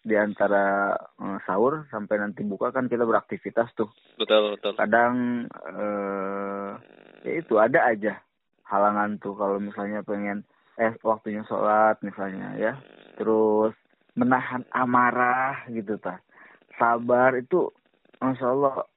di 0.00 0.16
antara 0.16 0.94
uh, 1.20 1.38
sahur 1.44 1.84
sampai 1.92 2.16
nanti 2.22 2.40
buka 2.46 2.72
kan 2.72 2.86
kita 2.88 3.04
beraktivitas 3.04 3.68
tuh. 3.76 3.90
Betul 4.16 4.56
betul. 4.56 4.72
Kadang 4.78 5.44
uh, 5.50 6.78
ya 7.26 7.32
itu 7.36 7.58
ada 7.58 7.90
aja 7.90 8.22
halangan 8.64 9.18
tuh 9.18 9.34
kalau 9.34 9.58
misalnya 9.58 10.06
pengen 10.06 10.46
eh 10.80 10.94
waktunya 11.02 11.44
sholat 11.44 12.00
misalnya 12.00 12.56
ya. 12.56 12.72
Terus 13.18 13.74
menahan 14.16 14.64
amarah 14.72 15.66
gitu 15.68 16.00
ta 16.00 16.22
sabar 16.80 17.36
itu 17.36 17.68
masya 18.22 18.46
Allah 18.48 18.88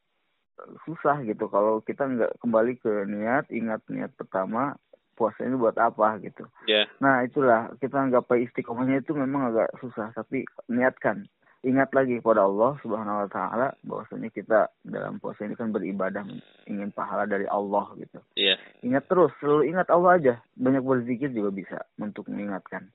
susah 0.87 1.19
gitu. 1.27 1.51
Kalau 1.51 1.83
kita 1.83 2.07
nggak 2.07 2.39
kembali 2.39 2.79
ke 2.79 3.03
niat 3.11 3.51
ingat 3.51 3.83
niat 3.91 4.15
pertama 4.15 4.79
puasa 5.13 5.45
ini 5.45 5.55
buat 5.55 5.77
apa 5.77 6.19
gitu 6.21 6.45
yeah. 6.65 6.89
nah 6.97 7.21
itulah 7.21 7.73
kita 7.77 7.97
nggak 8.09 8.25
pakai 8.25 8.49
istiqomahnya 8.49 9.05
itu 9.05 9.13
memang 9.13 9.53
agak 9.53 9.69
susah 9.79 10.09
tapi 10.13 10.45
niatkan 10.67 11.25
ingat 11.63 11.95
lagi 11.95 12.19
kepada 12.19 12.43
Allah 12.43 12.75
Subhanahu 12.83 13.23
wa 13.23 13.29
taala 13.31 13.71
bahwasanya 13.87 14.29
kita 14.35 14.67
dalam 14.83 15.17
puasa 15.23 15.47
ini 15.47 15.55
kan 15.55 15.71
beribadah 15.71 16.27
ingin 16.67 16.91
pahala 16.91 17.23
dari 17.23 17.47
Allah 17.47 17.87
gitu. 17.95 18.19
Iya. 18.35 18.59
Ingat 18.83 19.07
terus, 19.07 19.31
selalu 19.39 19.71
ingat 19.71 19.87
Allah 19.87 20.11
aja. 20.19 20.33
Banyak 20.59 20.83
berzikir 20.83 21.31
juga 21.31 21.55
bisa 21.55 21.79
untuk 21.95 22.27
mengingatkan 22.27 22.91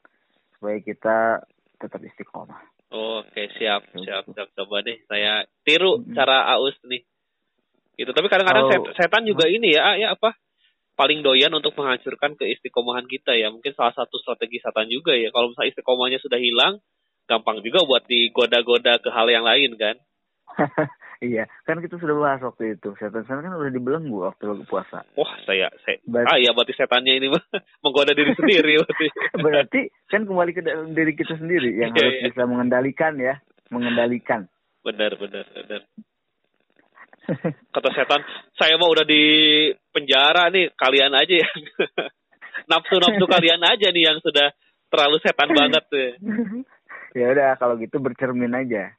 supaya 0.53 0.77
kita 0.85 1.49
tetap 1.81 2.01
istiqomah. 2.05 2.61
Oke, 2.93 3.49
siap, 3.57 3.89
siap, 3.97 4.29
siap. 4.29 4.49
Coba 4.53 4.85
deh 4.85 5.01
saya 5.09 5.49
tiru 5.65 6.05
hmm. 6.05 6.13
cara 6.13 6.53
Aus 6.61 6.77
nih. 6.85 7.01
Gitu. 7.97 8.11
Tapi 8.13 8.27
kadang-kadang 8.31 8.69
oh. 8.69 8.93
setan 8.95 9.25
juga 9.25 9.49
ini 9.49 9.75
ya, 9.75 9.97
ya 9.97 10.13
apa? 10.15 10.37
Paling 10.99 11.23
doyan 11.23 11.55
untuk 11.55 11.79
menghancurkan 11.79 12.35
keistiqomahan 12.35 13.07
kita 13.07 13.39
ya. 13.39 13.55
Mungkin 13.55 13.71
salah 13.79 13.95
satu 13.95 14.19
strategi 14.19 14.59
setan 14.59 14.91
juga 14.91 15.15
ya. 15.15 15.31
Kalau 15.31 15.55
misalnya 15.55 15.71
istiqomahnya 15.71 16.19
sudah 16.19 16.43
hilang, 16.43 16.83
gampang 17.31 17.63
juga 17.63 17.87
buat 17.87 18.03
digoda-goda 18.11 18.99
ke 18.99 19.09
hal 19.15 19.31
yang 19.31 19.47
lain 19.47 19.79
kan. 19.79 19.95
iya, 21.23 21.47
kan 21.63 21.79
kita 21.79 22.03
sudah 22.03 22.19
bahas 22.19 22.43
waktu 22.43 22.75
itu. 22.75 22.99
Setan-setan 22.99 23.47
kan 23.47 23.55
udah 23.55 23.71
dibelenggu 23.71 24.27
waktu 24.27 24.67
puasa. 24.67 25.07
Wah, 25.15 25.39
saya, 25.47 25.71
saya 25.87 26.03
berarti, 26.03 26.35
ah 26.35 26.39
ya 26.43 26.51
berarti 26.51 26.75
setannya 26.75 27.15
ini 27.23 27.31
menggoda 27.87 28.11
diri 28.19 28.35
sendiri 28.35 28.83
berarti. 28.83 29.07
berarti 29.47 29.81
kan 30.11 30.27
kembali 30.27 30.51
ke 30.51 30.61
diri 30.99 31.13
kita 31.15 31.39
sendiri 31.39 31.79
yang 31.79 31.95
iya, 31.95 32.01
harus 32.03 32.17
iya. 32.19 32.25
bisa 32.35 32.43
mengendalikan 32.51 33.15
ya, 33.23 33.39
mengendalikan. 33.71 34.51
Benar, 34.83 35.15
benar, 35.15 35.47
benar. 35.55 35.81
Kata 37.75 37.89
setan, 37.93 38.23
saya 38.57 38.81
mau 38.81 38.89
udah 38.89 39.05
di 39.05 39.23
penjara 39.93 40.49
nih, 40.49 40.73
kalian 40.77 41.13
aja 41.13 41.35
ya. 41.45 41.49
nafsu-nafsu 42.69 43.25
kalian 43.25 43.63
aja 43.65 43.89
nih 43.89 44.05
yang 44.13 44.19
sudah 44.21 44.53
terlalu 44.93 45.17
setan 45.25 45.51
banget 45.57 45.83
tuh 45.89 46.13
ya 47.19 47.33
udah 47.33 47.57
kalau 47.57 47.81
gitu 47.81 47.97
bercermin 47.99 48.53
aja 48.53 48.93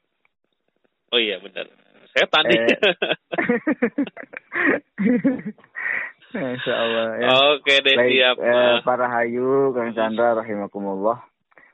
oh 1.14 1.20
iya 1.22 1.38
benar 1.38 1.70
tadi 2.10 2.56
eh. 2.58 2.78
Insya 6.30 6.74
Allah 6.74 7.06
ya. 7.18 7.28
Oke 7.58 7.82
deh 7.82 7.94
Baik, 7.98 8.14
siap. 8.14 8.36
Eh, 8.38 8.76
para 8.86 9.06
hayu 9.18 9.74
Kang 9.74 9.90
Chandra 9.98 10.38
rahimakumullah. 10.38 11.22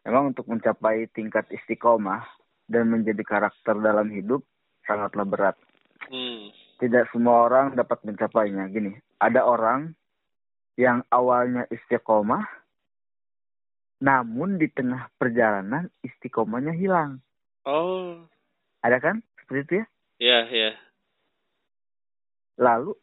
Memang 0.04 0.32
untuk 0.32 0.48
mencapai 0.48 1.08
tingkat 1.12 1.44
istiqomah 1.52 2.24
dan 2.64 2.88
menjadi 2.88 3.20
karakter 3.20 3.76
dalam 3.80 4.08
hidup 4.08 4.44
sangatlah 4.88 5.28
berat. 5.28 5.56
Hmm. 6.08 6.52
Tidak 6.76 7.08
semua 7.10 7.48
orang 7.48 7.72
dapat 7.72 8.02
mencapainya. 8.04 8.68
Gini, 8.68 8.92
ada 9.16 9.44
orang 9.46 9.96
yang 10.76 11.00
awalnya 11.08 11.64
istiqomah 11.72 12.44
namun 13.96 14.60
di 14.60 14.68
tengah 14.68 15.08
perjalanan 15.16 15.88
istiqomahnya 16.04 16.76
hilang. 16.76 17.24
Oh. 17.64 18.28
Ada 18.84 19.00
kan? 19.00 19.24
Seperti 19.40 19.60
itu 19.64 19.72
ya? 19.80 19.86
Iya, 20.16 20.40
iya. 20.52 20.70
lalu 22.56 22.96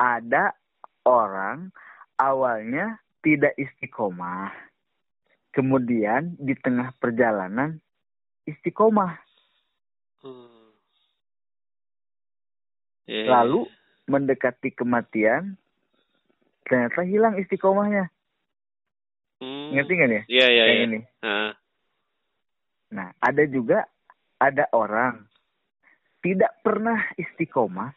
ada 0.00 0.56
orang 1.04 1.68
awalnya 2.16 2.96
tidak 3.20 3.52
istiqomah 3.60 4.48
kemudian 5.52 6.36
di 6.40 6.56
tengah 6.56 6.92
perjalanan 6.96 7.78
istiqomah 8.48 9.28
Hmm. 10.18 10.57
Ya, 13.08 13.24
lalu 13.40 13.64
ya. 13.64 13.72
mendekati 14.06 14.68
kematian 14.70 15.56
ternyata 16.62 17.00
hilang 17.02 17.40
istiqomahnya 17.40 18.12
Hmm. 19.38 19.70
ngerti 19.70 19.92
nggak 19.94 20.10
nih 20.10 20.22
Iya, 20.26 20.46
iya, 20.50 20.62
kayak 20.66 20.74
iya. 20.74 20.86
ini 20.90 21.00
Ah, 21.22 21.52
nah 22.90 23.08
ada 23.16 23.46
juga 23.46 23.86
ada 24.36 24.66
orang 24.74 25.24
tidak 26.18 26.58
pernah 26.60 26.98
istiqomah 27.14 27.94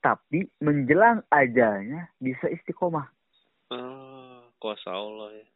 tapi 0.00 0.48
menjelang 0.58 1.20
ajalnya 1.28 2.08
bisa 2.16 2.48
istiqomah 2.48 3.04
ah, 3.70 4.40
kuasa 4.56 4.88
Allah 4.88 5.36
ya. 5.36 5.46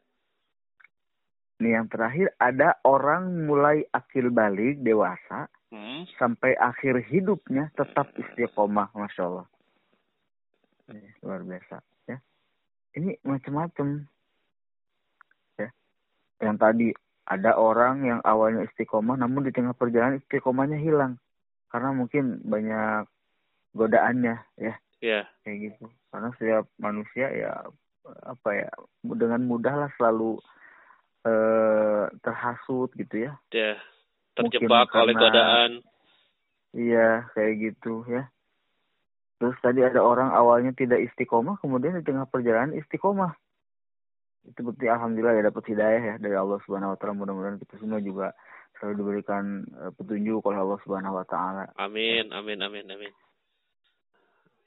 nih 1.65 1.71
yang 1.73 1.89
terakhir 1.89 2.29
ada 2.37 2.77
orang 2.85 3.49
mulai 3.49 3.81
akil 3.89 4.29
balik 4.29 4.77
dewasa 4.85 5.49
Hmm. 5.73 6.05
sampai 6.21 6.53
akhir 6.55 7.09
hidupnya 7.09 7.73
tetap 7.73 8.13
istiqomah 8.13 8.93
masya 8.93 9.27
Allah. 9.27 9.47
Ini 10.93 11.09
luar 11.25 11.41
biasa 11.41 11.81
ya. 12.05 12.17
Ini 12.95 13.17
macam-macam 13.25 14.05
ya. 15.57 15.69
Yang 16.39 16.55
tadi 16.61 16.87
ada 17.25 17.57
orang 17.57 18.05
yang 18.05 18.19
awalnya 18.21 18.69
istiqomah 18.69 19.17
namun 19.17 19.49
di 19.49 19.51
tengah 19.51 19.73
perjalanan 19.73 20.21
istiqomahnya 20.21 20.77
hilang. 20.77 21.17
Karena 21.73 21.91
mungkin 21.91 22.45
banyak 22.45 23.09
godaannya 23.73 24.35
ya. 24.61 24.75
Ya, 25.03 25.27
kayak 25.43 25.57
gitu. 25.73 25.85
Karena 26.13 26.29
setiap 26.37 26.69
manusia 26.79 27.27
ya 27.33 27.65
apa 28.05 28.49
ya 28.53 28.69
dengan 29.01 29.41
mudah 29.49 29.73
lah 29.85 29.89
selalu 29.97 30.37
eh 31.25 32.05
terhasut 32.21 32.93
gitu 32.93 33.25
ya 33.25 33.33
ya. 34.35 34.41
Mungkin 34.43 34.59
Terjebak 34.59 34.91
oleh 34.91 35.15
karena- 35.15 35.21
godaan. 35.23 35.71
Iya, 36.75 37.09
kayak 37.31 37.53
gitu 37.63 38.03
ya. 38.11 38.27
Terus 39.39 39.55
tadi 39.63 39.79
ada 39.79 40.03
orang 40.03 40.31
awalnya 40.31 40.75
tidak 40.75 40.99
istiqomah, 41.07 41.55
kemudian 41.63 41.95
di 41.95 42.03
tengah 42.03 42.27
perjalanan 42.27 42.75
istiqomah. 42.75 43.31
Itu 44.45 44.61
bukti 44.61 44.85
alhamdulillah 44.91 45.39
ya 45.39 45.43
dapat 45.47 45.63
hidayah 45.71 46.01
ya 46.03 46.15
dari 46.19 46.35
Allah 46.35 46.59
Subhanahu 46.67 46.93
wa 46.93 46.97
taala. 46.99 47.15
Mudah-mudahan 47.15 47.59
kita 47.63 47.79
semua 47.79 48.03
juga 48.03 48.35
selalu 48.77 48.93
diberikan 49.01 49.63
eh, 49.65 49.91
petunjuk 49.95 50.43
oleh 50.43 50.59
Allah 50.59 50.79
Subhanahu 50.83 51.15
wa 51.15 51.25
taala. 51.25 51.71
Amin, 51.79 52.29
amin, 52.35 52.59
amin, 52.59 52.85
amin. 52.91 53.13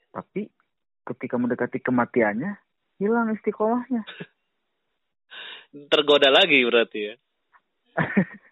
Tapi 0.09 0.49
ketika 1.05 1.37
mendekati 1.37 1.77
kematiannya, 1.77 2.57
hilang 2.97 3.29
istiqomahnya. 3.37 4.01
Tergoda 5.93 6.33
lagi 6.33 6.65
berarti 6.65 6.99
ya. 7.05 7.15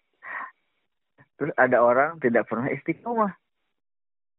Terus 1.38 1.54
ada 1.56 1.78
orang 1.82 2.18
tidak 2.20 2.50
pernah 2.50 2.68
istiqomah. 2.70 3.34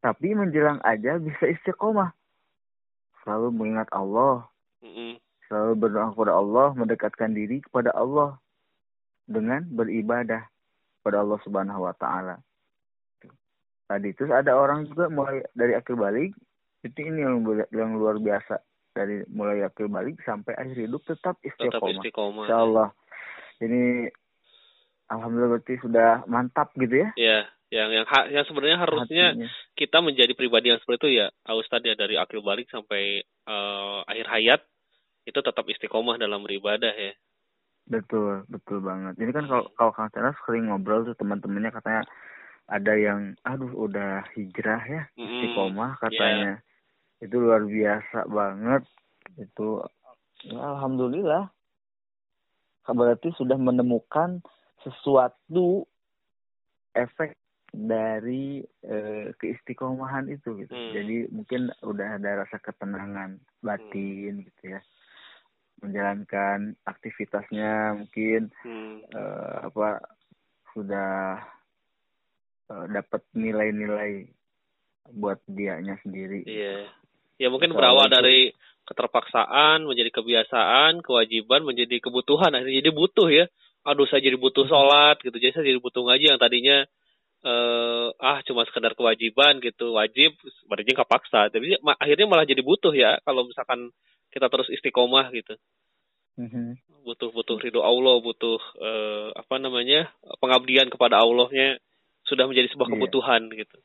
Tapi 0.02 0.34
menjelang 0.34 0.82
aja 0.82 1.18
bisa 1.18 1.46
istiqomah. 1.46 2.10
Selalu 3.22 3.48
mengingat 3.54 3.90
Allah, 3.94 4.46
selalu 5.46 5.72
berdoa 5.78 6.10
kepada 6.14 6.32
Allah, 6.34 6.68
mendekatkan 6.74 7.30
diri 7.34 7.62
kepada 7.62 7.90
Allah 7.94 8.38
dengan 9.28 9.62
beribadah 9.68 10.46
kepada 11.00 11.22
Allah 11.22 11.38
Subhanahu 11.44 11.84
wa 11.84 11.94
taala. 11.94 12.40
Tadi 13.88 14.12
terus 14.12 14.28
ada 14.32 14.52
orang 14.52 14.84
juga 14.84 15.08
mulai 15.08 15.40
dari 15.56 15.72
akhir 15.72 15.96
balik 15.96 16.36
itu 16.84 16.98
ini 17.00 17.24
yang 17.24 17.40
yang 17.72 17.96
luar 17.96 18.20
biasa 18.20 18.60
dari 18.92 19.24
mulai 19.32 19.64
akhir 19.64 19.88
balik 19.88 20.20
sampai 20.22 20.52
akhir 20.54 20.76
hidup 20.76 21.02
tetap 21.08 21.40
Tetap 21.40 21.48
istiqomah. 21.80 22.02
istiqomah. 22.04 22.44
Insya 22.44 22.58
Allah. 22.60 22.88
Ini 23.58 23.82
alhamdulillah 25.08 25.58
berarti 25.58 25.74
sudah 25.80 26.24
mantap 26.28 26.72
gitu 26.76 27.04
ya. 27.04 27.08
Ya, 27.16 27.38
yang 27.68 27.92
yang 27.92 28.06
yang 28.32 28.44
sebenarnya 28.48 28.78
harusnya 28.80 29.26
hatinya. 29.36 29.48
kita 29.76 29.98
menjadi 30.00 30.32
pribadi 30.32 30.72
yang 30.72 30.80
seperti 30.80 30.98
itu 31.04 31.10
ya, 31.24 31.26
Ustaz 31.52 31.84
ya 31.84 31.92
dari 31.96 32.16
akhir 32.16 32.40
balik 32.40 32.68
sampai 32.72 33.20
eh, 33.24 33.98
akhir 34.08 34.26
hayat 34.28 34.60
itu 35.28 35.40
tetap 35.44 35.64
istiqomah 35.68 36.16
dalam 36.16 36.40
beribadah 36.40 36.92
ya. 36.92 37.12
Betul, 37.88 38.44
betul 38.48 38.84
banget. 38.84 39.16
Ini 39.16 39.32
kan 39.32 39.44
kalau 39.48 39.64
kalau 39.72 39.92
Kang 39.96 40.12
Teras 40.12 40.36
sering 40.44 40.68
ngobrol 40.68 41.08
tuh 41.08 41.16
teman-temannya 41.16 41.72
katanya 41.72 42.02
ada 42.68 42.92
yang 42.96 43.32
aduh 43.48 43.72
udah 43.72 44.28
hijrah 44.36 44.82
ya 44.84 45.02
Mm-mm. 45.16 45.24
istiqomah 45.24 45.96
katanya. 46.00 46.60
Itu 47.20 47.40
luar 47.40 47.64
biasa 47.64 48.28
banget. 48.28 48.84
Itu 49.40 49.84
ya, 50.44 50.56
alhamdulillah. 50.76 51.48
Berarti 52.88 53.32
sudah 53.36 53.60
menemukan 53.60 54.40
sesuatu 54.88 55.84
efek 56.96 57.36
dari 57.68 58.64
eh, 58.64 59.28
keistiqomahan 59.36 60.32
itu 60.32 60.56
gitu. 60.64 60.72
Hmm. 60.72 60.92
Jadi 60.96 61.28
mungkin 61.28 61.68
udah 61.84 62.16
ada 62.16 62.44
rasa 62.44 62.56
ketenangan 62.56 63.36
batin 63.60 64.48
gitu 64.48 64.62
ya. 64.72 64.80
Menjalankan 65.84 66.74
aktivitasnya 66.88 68.00
mungkin 68.00 68.48
Hmm. 68.64 69.04
eh, 69.04 69.56
apa 69.68 70.00
sudah 70.72 71.44
eh, 72.72 72.86
dapat 72.88 73.22
nilai-nilai 73.36 74.32
buat 75.12 75.40
dianya 75.48 75.96
sendiri. 76.04 76.44
Iya. 76.44 76.88
Ya 77.38 77.48
mungkin 77.52 77.72
berawal 77.76 78.08
itu- 78.08 78.16
dari 78.16 78.40
keterpaksaan 78.88 79.84
menjadi 79.84 80.08
kebiasaan, 80.08 81.04
kewajiban 81.04 81.60
menjadi 81.60 82.00
kebutuhan, 82.00 82.56
akhirnya 82.56 82.80
jadi 82.80 82.90
butuh 82.92 83.28
ya. 83.28 83.44
Aduh 83.86 84.06
saya 84.10 84.22
jadi 84.22 84.34
butuh 84.36 84.66
sholat 84.66 85.18
gitu, 85.22 85.36
jadi 85.38 85.52
saya 85.54 85.66
jadi 85.70 85.80
butuh 85.80 86.02
ngaji 86.06 86.24
yang 86.34 86.40
tadinya 86.40 86.86
eh 87.38 88.08
ah 88.18 88.42
cuma 88.42 88.66
sekedar 88.66 88.98
kewajiban 88.98 89.62
gitu, 89.62 89.94
wajib, 89.94 90.34
sebenarnya 90.62 90.98
nggak 90.98 91.10
paksa. 91.10 91.46
Tapi 91.54 91.78
ma- 91.80 91.94
akhirnya 91.94 92.26
malah 92.26 92.42
jadi 92.42 92.60
butuh 92.66 92.90
ya 92.90 93.22
kalau 93.22 93.46
misalkan 93.46 93.94
kita 94.34 94.50
terus 94.50 94.68
istiqomah 94.68 95.30
gitu. 95.32 95.54
Mhm. 96.38 96.78
butuh 97.02 97.34
butuh 97.34 97.58
ridho 97.58 97.82
Allah 97.82 98.20
butuh 98.22 98.60
eh, 98.78 99.28
apa 99.34 99.58
namanya 99.58 100.06
pengabdian 100.38 100.86
kepada 100.86 101.18
Allahnya 101.18 101.82
sudah 102.22 102.46
menjadi 102.46 102.68
sebuah 102.70 102.86
Iya. 102.86 102.94
kebutuhan 102.94 103.42
gitu 103.50 103.78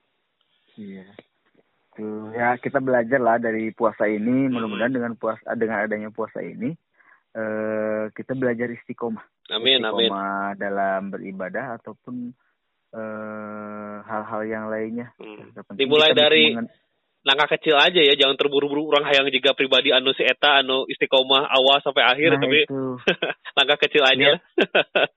Iya. 0.78 1.06
Tuh 1.98 2.30
ya 2.36 2.54
kita 2.62 2.78
belajar 2.78 3.18
lah 3.18 3.42
dari 3.42 3.74
puasa 3.74 4.06
ini. 4.06 4.50
Hmm. 4.50 4.54
Mudah-mudahan 4.54 4.94
dengan 4.94 5.14
puasa 5.18 5.46
dengan 5.58 5.82
adanya 5.82 6.14
puasa 6.14 6.46
ini 6.46 6.78
eh 7.34 8.04
kita 8.14 8.38
belajar 8.38 8.70
istiqomah. 8.70 9.26
amin 9.50 9.82
amin 9.82 10.10
istiqomah 10.10 10.54
dalam 10.58 11.10
beribadah 11.10 11.82
ataupun 11.82 12.32
eh 12.94 13.96
hal-hal 14.06 14.42
yang 14.46 14.66
lainnya. 14.70 15.10
Hmm. 15.18 15.50
Dimulai 15.74 16.14
dari 16.14 16.54
mengen- 16.54 16.70
langkah 17.24 17.56
kecil 17.56 17.76
aja 17.76 17.98
ya 17.98 18.14
jangan 18.14 18.36
terburu-buru 18.36 18.88
orang 18.88 19.08
hayang 19.08 19.32
juga 19.32 19.56
pribadi 19.56 19.90
anu 19.90 20.12
si 20.12 20.22
eta 20.22 20.60
anu 20.60 20.84
istiqomah 20.86 21.48
awal 21.48 21.80
sampai 21.80 22.04
akhir 22.04 22.36
Nah, 22.36 22.40
tapi 22.40 22.60
itu. 22.64 22.82
langkah 23.58 23.80
kecil 23.80 24.04
aja 24.04 24.44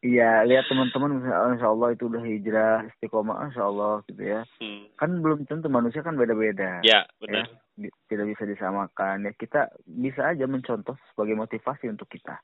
Iya, 0.01 0.47
lihat 0.47 0.67
teman-teman 0.67 1.19
insya 1.19 1.67
Allah 1.67 1.91
itu 1.91 2.07
udah 2.07 2.23
hijrah, 2.23 2.87
istiqomah, 2.87 3.51
insya 3.51 3.67
Allah 3.67 4.07
gitu 4.07 4.23
ya. 4.23 4.47
Hmm. 4.63 4.87
Kan 4.95 5.19
belum 5.19 5.45
tentu 5.45 5.67
manusia 5.67 6.01
kan 6.01 6.15
beda-beda. 6.15 6.79
ya 6.81 7.03
benar 7.19 7.51
Di- 7.75 7.91
Tidak 8.07 8.23
bisa 8.25 8.47
disamakan. 8.47 9.27
Ya 9.27 9.33
kita 9.33 9.75
bisa 9.83 10.31
aja 10.31 10.47
mencontoh 10.47 10.95
sebagai 11.11 11.35
motivasi 11.35 11.91
untuk 11.91 12.07
kita. 12.07 12.39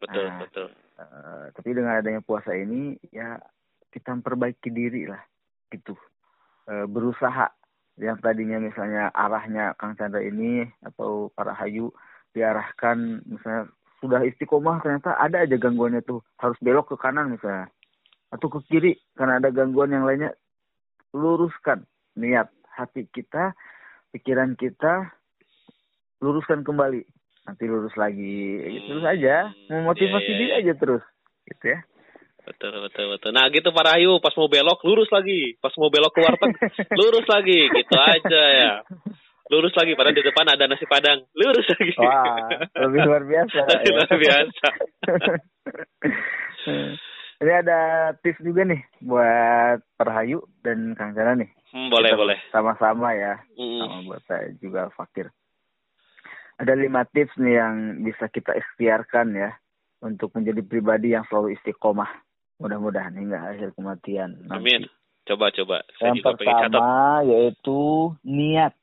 betul 0.00 0.26
Nah. 0.26 0.38
betul 0.40 0.68
Eh, 0.92 1.46
tapi 1.52 1.72
dengan 1.72 1.98
adanya 1.98 2.22
puasa 2.22 2.52
ini, 2.52 2.94
ya 3.10 3.34
kita 3.90 4.12
memperbaiki 4.12 4.70
diri 4.70 5.04
lah, 5.04 5.18
gitu. 5.68 5.98
Eh, 6.64 6.86
berusaha. 6.86 7.48
Yang 8.00 8.18
tadinya 8.24 8.58
misalnya 8.58 9.12
arahnya 9.12 9.76
Kang 9.76 9.94
Chandra 9.96 10.24
ini 10.24 10.64
atau 10.80 11.28
para 11.36 11.52
hayu 11.52 11.92
diarahkan 12.32 13.20
misalnya 13.28 13.68
sudah 14.00 14.24
istiqomah 14.24 14.82
ternyata 14.82 15.14
ada 15.20 15.44
aja 15.44 15.56
gangguannya 15.60 16.00
tuh. 16.02 16.24
Harus 16.40 16.56
belok 16.64 16.94
ke 16.94 16.96
kanan 16.98 17.32
misalnya 17.32 17.68
atau 18.32 18.48
ke 18.48 18.64
kiri 18.68 18.96
karena 19.14 19.38
ada 19.38 19.52
gangguan 19.52 19.92
yang 19.92 20.08
lainnya. 20.08 20.32
Luruskan 21.12 21.84
niat 22.16 22.48
hati 22.72 23.04
kita 23.12 23.52
pikiran 24.16 24.56
kita 24.56 25.12
luruskan 26.24 26.64
kembali. 26.64 27.04
Nanti 27.42 27.64
lurus 27.68 27.92
lagi 27.98 28.62
gitu 28.64 28.96
terus 28.96 29.04
aja. 29.04 29.52
Memotivasi 29.68 30.24
Iya, 30.24 30.32
iya, 30.32 30.38
diri 30.40 30.46
iya. 30.48 30.60
aja 30.64 30.72
terus 30.78 31.04
gitu 31.42 31.64
ya 31.74 31.78
betul 32.42 32.74
betul 32.82 33.06
betul 33.10 33.30
nah 33.30 33.46
gitu 33.48 33.70
Pak 33.70 33.84
Rahayu 33.86 34.18
pas 34.18 34.34
mau 34.34 34.46
belok 34.46 34.82
lurus 34.82 35.10
lagi 35.10 35.54
pas 35.58 35.70
mau 35.78 35.88
belok 35.88 36.10
ke 36.10 36.20
warteg 36.20 36.52
lurus 37.00 37.26
lagi 37.26 37.60
gitu 37.70 37.94
aja 37.96 38.42
ya 38.50 38.72
lurus 39.46 39.74
lagi 39.74 39.92
padahal 39.94 40.16
di 40.16 40.24
depan 40.24 40.46
ada 40.48 40.64
nasi 40.66 40.82
padang 40.84 41.22
lurus 41.34 41.66
lagi 41.68 41.92
wah 41.96 42.48
lebih 42.82 43.00
luar 43.04 43.22
biasa 43.22 43.58
Lebih 43.68 43.86
ya. 43.86 43.94
luar 43.94 44.16
biasa 44.18 44.66
Ini 47.42 47.52
ada 47.58 47.78
tips 48.22 48.38
juga 48.38 48.62
nih 48.62 48.78
buat 49.02 49.82
Perhayu 49.98 50.46
dan 50.62 50.94
Kang 50.94 51.10
Jana 51.10 51.34
nih. 51.34 51.50
Hmm, 51.74 51.90
boleh, 51.90 52.14
Kita 52.14 52.20
boleh. 52.22 52.38
Sama-sama 52.54 53.18
ya, 53.18 53.34
Mm. 53.58 53.82
sama 53.82 53.96
buat 54.06 54.22
saya 54.30 54.54
juga 54.62 54.94
Fakir. 54.94 55.26
Ada 56.54 56.78
lima 56.78 57.02
tips 57.02 57.34
nih 57.42 57.58
yang 57.58 57.74
bisa 58.06 58.30
kita 58.30 58.54
ikhtiarkan 58.54 59.34
ya 59.34 59.50
untuk 60.06 60.30
menjadi 60.38 60.62
pribadi 60.62 61.18
yang 61.18 61.26
selalu 61.26 61.58
istiqomah. 61.58 62.06
Mudah-mudahan 62.62 63.14
hingga 63.18 63.38
akhir 63.50 63.74
kematian. 63.74 64.46
nanti. 64.46 64.54
Amin. 64.54 64.82
Coba, 65.26 65.54
coba. 65.54 65.86
Saya 65.98 66.14
Yang 66.14 66.16
juga 66.18 66.30
pertama 66.38 66.86
yaitu 67.26 67.80
niat 68.26 68.74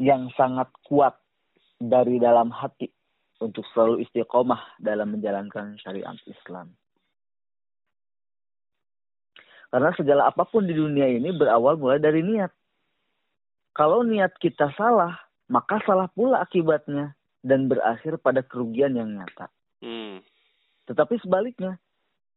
yang 0.00 0.32
sangat 0.34 0.66
kuat 0.86 1.14
dari 1.78 2.16
dalam 2.18 2.50
hati 2.50 2.90
untuk 3.40 3.64
selalu 3.72 4.04
istiqomah 4.04 4.80
dalam 4.80 5.16
menjalankan 5.16 5.76
syariat 5.80 6.16
Islam. 6.26 6.72
Karena 9.70 9.90
segala 9.94 10.22
apa 10.26 10.42
pun 10.44 10.66
di 10.66 10.74
dunia 10.74 11.06
ini 11.06 11.30
berawal 11.30 11.78
mulai 11.78 12.02
dari 12.02 12.26
niat. 12.26 12.50
Kalau 13.70 14.02
niat 14.02 14.34
kita 14.42 14.74
salah, 14.74 15.14
maka 15.46 15.78
salah 15.86 16.10
pula 16.10 16.42
akibatnya 16.42 17.14
dan 17.40 17.70
berakhir 17.70 18.18
pada 18.18 18.42
kerugian 18.42 18.98
yang 18.98 19.14
nyata. 19.14 19.46
Hmm. 19.78 20.20
Tetapi 20.90 21.22
sebaliknya, 21.22 21.78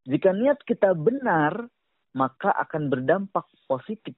jika 0.05 0.29
niat 0.29 0.61
kita 0.61 0.93
benar, 0.93 1.65
maka 2.13 2.53
akan 2.53 2.93
berdampak 2.93 3.49
positif 3.65 4.13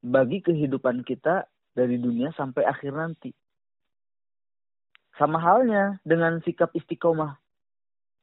bagi 0.00 0.40
kehidupan 0.40 1.04
kita 1.04 1.44
dari 1.76 2.00
dunia 2.00 2.32
sampai 2.32 2.64
akhir 2.64 2.96
nanti. 2.96 3.28
Sama 5.20 5.36
halnya 5.36 6.00
dengan 6.00 6.40
sikap 6.40 6.72
istiqomah. 6.72 7.36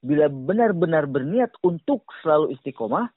Bila 0.01 0.25
benar-benar 0.33 1.05
berniat 1.05 1.53
untuk 1.61 2.09
selalu 2.25 2.57
istiqomah, 2.57 3.13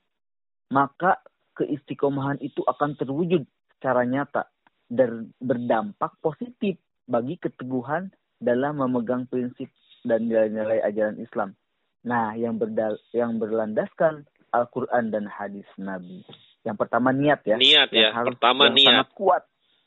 maka 0.69 1.17
keistiqomahan 1.57 2.37
itu 2.45 2.61
akan 2.69 2.93
terwujud 3.01 3.49
secara 3.77 4.05
nyata 4.05 4.53
dan 4.93 5.33
berdampak 5.41 6.13
positif 6.21 6.77
bagi 7.09 7.41
keteguhan 7.41 8.13
dalam 8.37 8.85
memegang 8.85 9.25
prinsip 9.25 9.73
dan 10.05 10.29
nilai-nilai 10.29 10.85
ajaran 10.85 11.17
Islam. 11.17 11.57
Nah, 12.03 12.35
yang 12.35 12.59
berdal 12.59 12.99
yang 13.15 13.39
berlandaskan 13.39 14.27
Al-Qur'an 14.51 15.15
dan 15.15 15.31
hadis 15.31 15.67
Nabi. 15.79 16.27
Yang 16.67 16.77
pertama 16.87 17.15
niat 17.15 17.41
ya. 17.47 17.57
Niat 17.57 17.91
ya. 17.95 18.11
Yang 18.11 18.15
harus 18.19 18.29
Pertama 18.37 18.61
yang 18.69 18.75
niat. 18.77 18.87
sangat 18.91 19.09
kuat 19.15 19.43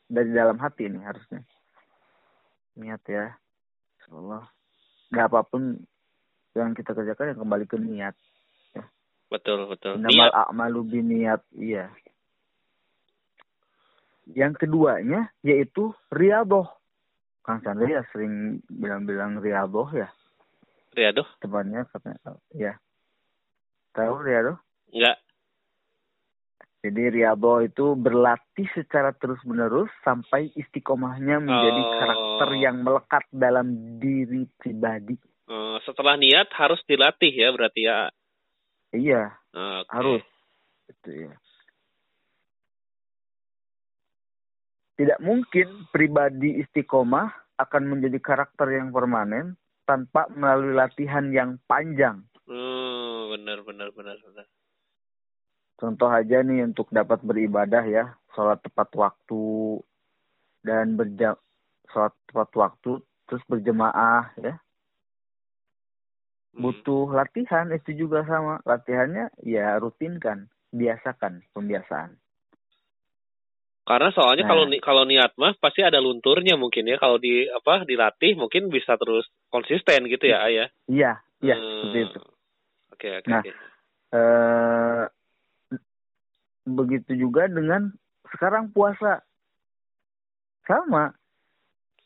dari 0.08 0.30
dalam 0.32 0.58
hati 0.60 0.88
ini 0.88 1.00
harusnya. 1.04 1.42
Niat 2.80 3.02
ya. 3.08 3.36
Allah. 4.12 4.44
Gak 5.12 5.28
apa 5.32 5.40
pun 5.46 5.80
yang 6.56 6.72
kita 6.72 6.96
kerjakan 6.96 7.36
yang 7.36 7.40
kembali 7.44 7.66
ke 7.68 7.78
niat. 7.78 8.16
Betul, 9.26 9.66
betul. 9.68 10.00
Innamal 10.00 10.32
a'malu 10.32 10.82
biniat. 10.86 11.42
Iya. 11.58 11.92
Yang 14.32 14.66
keduanya 14.66 15.30
yaitu 15.42 15.92
riadoh. 16.14 16.66
Kang 17.46 17.62
Chandra 17.62 17.86
ya 17.86 18.02
sering 18.10 18.62
bilang-bilang 18.70 19.38
riadoh 19.38 19.86
ya. 19.94 20.10
Riado? 20.96 21.28
Temannya 21.44 21.84
katanya. 21.92 22.40
Ya. 22.56 22.74
Tahu 23.92 24.16
riadoh? 24.24 24.58
Enggak. 24.96 25.20
Jadi 26.86 27.04
riadoh 27.18 27.66
itu 27.66 27.98
berlatih 27.98 28.70
secara 28.78 29.10
terus-menerus 29.12 29.90
sampai 30.06 30.54
istiqomahnya 30.54 31.42
menjadi 31.42 31.82
Oh. 31.82 31.92
karakter 31.98 32.50
yang 32.62 32.86
melekat 32.86 33.26
dalam 33.34 33.68
diri 33.98 34.46
pribadi. 34.56 35.18
Eh, 35.46 35.78
setelah 35.82 36.14
niat 36.16 36.50
harus 36.54 36.78
dilatih 36.86 37.34
ya 37.34 37.50
berarti 37.54 37.82
ya. 37.90 38.10
Iya, 38.94 39.34
Oke. 39.52 39.90
harus. 39.92 40.24
Itu 40.88 41.10
ya. 41.12 41.34
Tidak 44.96 45.20
mungkin 45.20 45.90
pribadi 45.92 46.64
istiqomah 46.64 47.60
akan 47.60 47.84
menjadi 47.84 48.16
karakter 48.22 48.72
yang 48.80 48.96
permanen 48.96 49.60
tanpa 49.86 50.28
melalui 50.34 50.74
latihan 50.74 51.30
yang 51.30 51.62
panjang. 51.70 52.26
Hmm, 52.46 53.34
benar, 53.34 53.62
benar, 53.66 53.90
benar, 53.94 54.18
benar. 54.22 54.46
Contoh 55.76 56.10
aja 56.10 56.42
nih 56.42 56.66
untuk 56.66 56.90
dapat 56.90 57.22
beribadah 57.22 57.84
ya, 57.86 58.16
sholat 58.34 58.62
tepat 58.64 58.90
waktu 58.96 59.80
dan 60.66 60.98
berjam 60.98 61.36
sholat 61.92 62.14
tepat 62.28 62.50
waktu 62.58 62.92
terus 63.30 63.44
berjemaah 63.50 64.34
ya. 64.40 64.56
Hmm. 66.56 66.62
Butuh 66.64 67.12
latihan 67.12 67.68
itu 67.76 67.92
juga 67.94 68.24
sama. 68.24 68.64
Latihannya 68.64 69.30
ya 69.44 69.76
rutinkan, 69.78 70.48
biasakan 70.72 71.44
pembiasaan. 71.52 72.16
Karena 73.86 74.10
soalnya 74.10 74.50
Nah. 74.50 74.52
kalau 74.52 74.66
kalau 74.82 75.04
niat 75.06 75.38
mah 75.38 75.54
pasti 75.62 75.86
ada 75.86 76.02
lunturnya 76.02 76.58
mungkin 76.58 76.90
ya. 76.90 76.98
Kalau 76.98 77.22
di 77.22 77.46
apa 77.46 77.86
dilatih 77.86 78.34
mungkin 78.34 78.74
bisa 78.74 78.98
terus 78.98 79.30
konsisten 79.54 80.10
gitu 80.10 80.26
ya, 80.26 80.42
Ayah. 80.42 80.68
Iya, 80.90 81.22
iya 81.46 81.56
Hmm. 81.56 81.70
seperti 81.86 82.00
itu. 82.02 82.20
Oke, 82.92 83.10
oke. 83.22 83.30
Nah. 83.30 83.42
oke. 83.46 83.52
eh 84.16 85.04
begitu 86.66 87.14
juga 87.14 87.46
dengan 87.46 87.94
sekarang 88.34 88.74
puasa 88.74 89.22
sama 90.66 91.14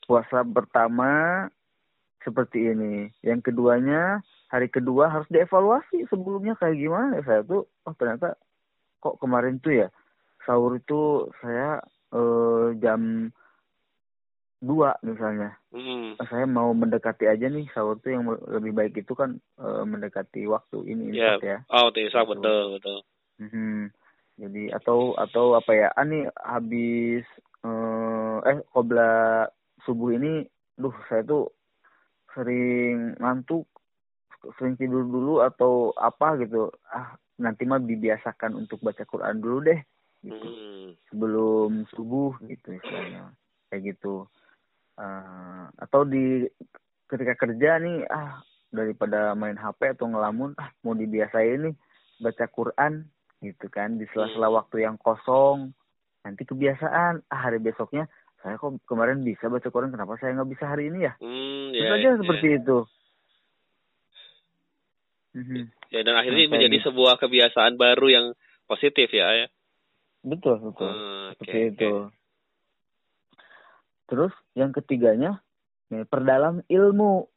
puasa 0.03 0.43
pertama 0.43 1.45
seperti 2.19 2.75
ini 2.75 3.07
yang 3.23 3.39
keduanya 3.39 4.19
hari 4.51 4.67
kedua 4.67 5.07
harus 5.07 5.29
dievaluasi 5.31 6.11
sebelumnya 6.11 6.59
kayak 6.59 6.75
gimana 6.75 7.23
saya 7.23 7.39
tuh 7.47 7.71
oh 7.87 7.93
ternyata 7.95 8.35
kok 8.99 9.15
kemarin 9.23 9.63
tuh 9.63 9.85
ya 9.85 9.87
sahur 10.45 10.77
itu 10.77 11.27
saya 11.41 11.79
eh, 12.13 12.67
jam 12.79 13.31
dua 14.59 14.95
misalnya 15.03 15.55
Hmm. 15.69 16.17
saya 16.25 16.49
mau 16.49 16.73
mendekati 16.73 17.29
aja 17.29 17.45
nih 17.45 17.69
sahur 17.69 18.01
tuh 18.01 18.09
yang 18.11 18.25
lebih 18.49 18.73
baik 18.73 18.97
itu 18.97 19.13
kan 19.13 19.37
eh, 19.61 19.83
mendekati 19.85 20.43
waktu 20.49 20.81
ini 20.89 21.13
Ya. 21.15 21.37
imsak 21.37 21.45
ya 21.45 21.57
Oh, 21.69 21.87
Betul. 21.93 22.25
betul, 22.25 22.63
betul. 22.75 22.97
Mhm. 23.39 23.93
Jadi 24.39 24.63
atau 24.71 25.15
atau 25.19 25.55
apa 25.55 25.71
ya? 25.75 25.87
Ah 25.95 26.07
nih 26.07 26.31
habis 26.39 27.23
eh, 27.63 28.37
eh 28.47 28.57
kobra 28.71 29.45
subuh 29.83 30.15
ini, 30.15 30.47
duh 30.79 30.95
saya 31.07 31.23
tuh 31.27 31.51
sering 32.35 33.19
ngantuk, 33.19 33.67
sering 34.55 34.79
tidur 34.79 35.03
dulu 35.03 35.43
atau 35.43 35.91
apa 35.95 36.39
gitu. 36.39 36.71
Ah 36.87 37.19
nanti 37.39 37.63
mah 37.67 37.79
dibiasakan 37.83 38.55
untuk 38.55 38.79
baca 38.83 39.03
Quran 39.03 39.39
dulu 39.43 39.63
deh, 39.71 39.79
gitu. 40.25 40.47
Hmm. 40.47 40.89
Sebelum 41.09 41.87
subuh 41.95 42.37
gitu 42.45 42.75
istilahnya, 42.75 43.33
kayak 43.71 43.95
gitu. 43.95 44.27
Eh, 44.99 45.63
atau 45.79 46.03
di 46.05 46.45
ketika 47.09 47.33
kerja 47.39 47.79
nih, 47.81 48.05
ah 48.11 48.43
daripada 48.69 49.33
main 49.33 49.57
HP 49.57 49.97
atau 49.97 50.05
ngelamun, 50.11 50.53
ah 50.59 50.69
mau 50.85 50.93
dibiasain 50.93 51.71
nih 51.71 51.75
baca 52.19 52.45
Quran 52.51 53.07
gitu 53.39 53.71
kan 53.71 53.95
di 53.95 54.03
sela-sela 54.11 54.51
waktu 54.51 54.83
yang 54.83 54.99
kosong 54.99 55.71
nanti 56.27 56.43
kebiasaan 56.43 57.23
ah 57.31 57.39
hari 57.47 57.63
besoknya 57.63 58.11
saya 58.43 58.59
kok 58.59 58.75
kemarin 58.83 59.23
bisa 59.23 59.47
baca 59.47 59.63
Quran 59.71 59.95
kenapa 59.95 60.19
saya 60.19 60.35
nggak 60.35 60.51
bisa 60.51 60.67
hari 60.67 60.91
ini 60.91 61.07
ya 61.07 61.15
Hmm, 61.23 61.71
Bisa 61.71 61.87
ya, 61.87 61.95
aja 61.95 62.09
ya. 62.11 62.17
seperti 62.19 62.47
itu 62.59 62.77
Mhm. 65.29 65.69
Ya, 65.93 66.01
dan 66.01 66.17
akhirnya 66.17 66.49
Nah, 66.49 66.53
menjadi 66.57 66.77
gitu. 66.81 66.89
sebuah 66.89 67.21
kebiasaan 67.21 67.77
baru 67.77 68.07
yang 68.09 68.25
positif 68.65 69.13
ya, 69.13 69.29
Ayah. 69.29 69.49
Betul 70.25 70.55
betul 70.59 70.91
Hmm, 70.91 71.31
oke, 71.31 71.37
seperti 71.39 71.59
oke. 71.59 71.69
itu 71.73 71.91
terus 74.09 74.33
yang 74.57 74.73
ketiganya 74.73 75.39
nih, 75.93 76.03
perdalam 76.09 76.65
ilmu 76.65 77.29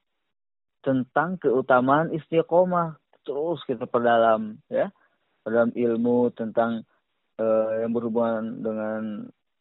tentang 0.82 1.38
keutamaan 1.38 2.10
istiqomah 2.10 2.98
terus 3.22 3.62
kita 3.68 3.86
perdalam 3.86 4.58
ya 4.66 4.90
perdalam 5.46 5.70
ilmu 5.74 6.34
tentang 6.34 6.82
eh, 7.38 7.70
yang 7.86 7.94
berhubungan 7.94 8.62
dengan 8.64 9.02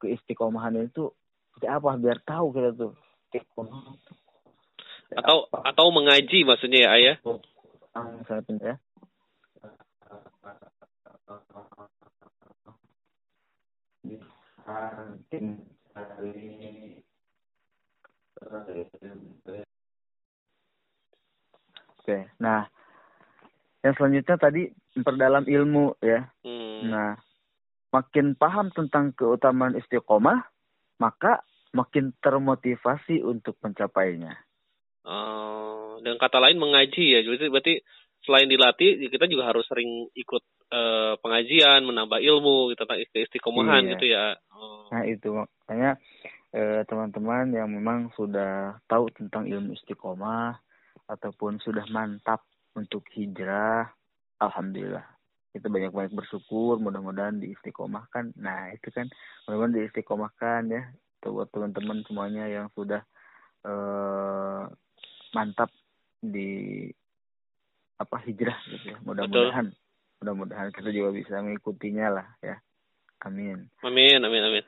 keistiqomahan 0.02 0.82
itu 0.82 1.14
seperti 1.54 1.68
apa 1.70 1.90
biar 2.02 2.18
tahu 2.26 2.56
kita 2.58 2.70
tuh 2.74 2.94
istiqomah 3.30 3.98
Atau 5.12 5.46
apa. 5.52 5.76
atau 5.76 5.92
mengaji 5.92 6.48
maksudnya 6.48 6.88
ya, 6.88 6.90
Ayah. 6.96 7.16
Ah, 7.92 8.08
misalnya 8.16 8.80
pindah 14.02 14.34
ya 15.32 15.54
Oke, 22.02 22.18
nah 22.42 22.66
yang 23.86 23.94
selanjutnya 23.98 24.38
tadi 24.38 24.62
memperdalam 24.98 25.46
ilmu 25.46 25.98
ya. 26.02 26.30
Hmm. 26.42 26.90
Nah, 26.90 27.14
makin 27.94 28.34
paham 28.34 28.74
tentang 28.74 29.14
keutamaan 29.14 29.78
istiqomah, 29.78 30.42
maka 30.98 31.46
makin 31.74 32.14
termotivasi 32.22 33.22
untuk 33.22 33.58
mencapainya. 33.62 34.38
Oh, 35.02 35.98
dengan 36.02 36.22
kata 36.22 36.38
lain 36.38 36.62
mengaji 36.62 37.18
ya. 37.18 37.20
Berarti 37.26 37.48
berarti 37.50 37.76
selain 38.26 38.48
dilatih 38.50 39.10
kita 39.10 39.26
juga 39.26 39.50
harus 39.50 39.66
sering 39.66 40.10
ikut 40.14 40.44
uh, 40.74 41.18
pengajian 41.20 41.82
menambah 41.86 42.22
ilmu 42.22 42.74
gitu 42.74 42.86
tentang 42.86 43.02
istiqomahan 43.02 43.82
iya. 43.86 43.92
gitu 43.98 44.06
ya 44.10 44.26
oh. 44.54 44.86
nah 44.94 45.04
itu 45.06 45.30
makanya 45.34 45.92
teman 46.52 46.84
teman-teman 46.84 47.46
yang 47.56 47.72
memang 47.72 48.12
sudah 48.20 48.76
tahu 48.92 49.08
tentang 49.16 49.48
ilmu 49.48 49.72
istiqomah 49.72 50.60
ataupun 51.08 51.64
sudah 51.64 51.88
mantap 51.88 52.44
untuk 52.76 53.08
hijrah 53.16 53.88
alhamdulillah 54.40 55.08
kita 55.52 55.68
banyak-banyak 55.68 56.12
bersyukur 56.16 56.80
mudah-mudahan 56.80 57.40
diistiqomahkan 57.40 58.36
nah 58.36 58.72
itu 58.72 58.92
kan 58.92 59.08
mudah-mudahan 59.48 59.88
diistiqomahkan 59.88 60.62
ya 60.72 60.84
buat 61.22 61.54
teman-teman 61.54 62.02
semuanya 62.10 62.50
yang 62.50 62.68
sudah 62.74 63.06
uh, 63.68 64.66
mantap 65.38 65.70
di 66.18 66.90
apa 68.02 68.18
hijrah 68.26 68.58
gitu 68.68 68.96
ya 68.96 68.98
mudah-mudahan 69.06 69.72
mudah-mudahan 70.22 70.70
kita 70.74 70.90
juga 70.90 71.10
bisa 71.14 71.42
mengikutinya 71.42 72.08
lah 72.22 72.28
ya 72.42 72.56
amin 73.26 73.70
amin 73.86 74.20
amin 74.22 74.44
amin 74.50 74.66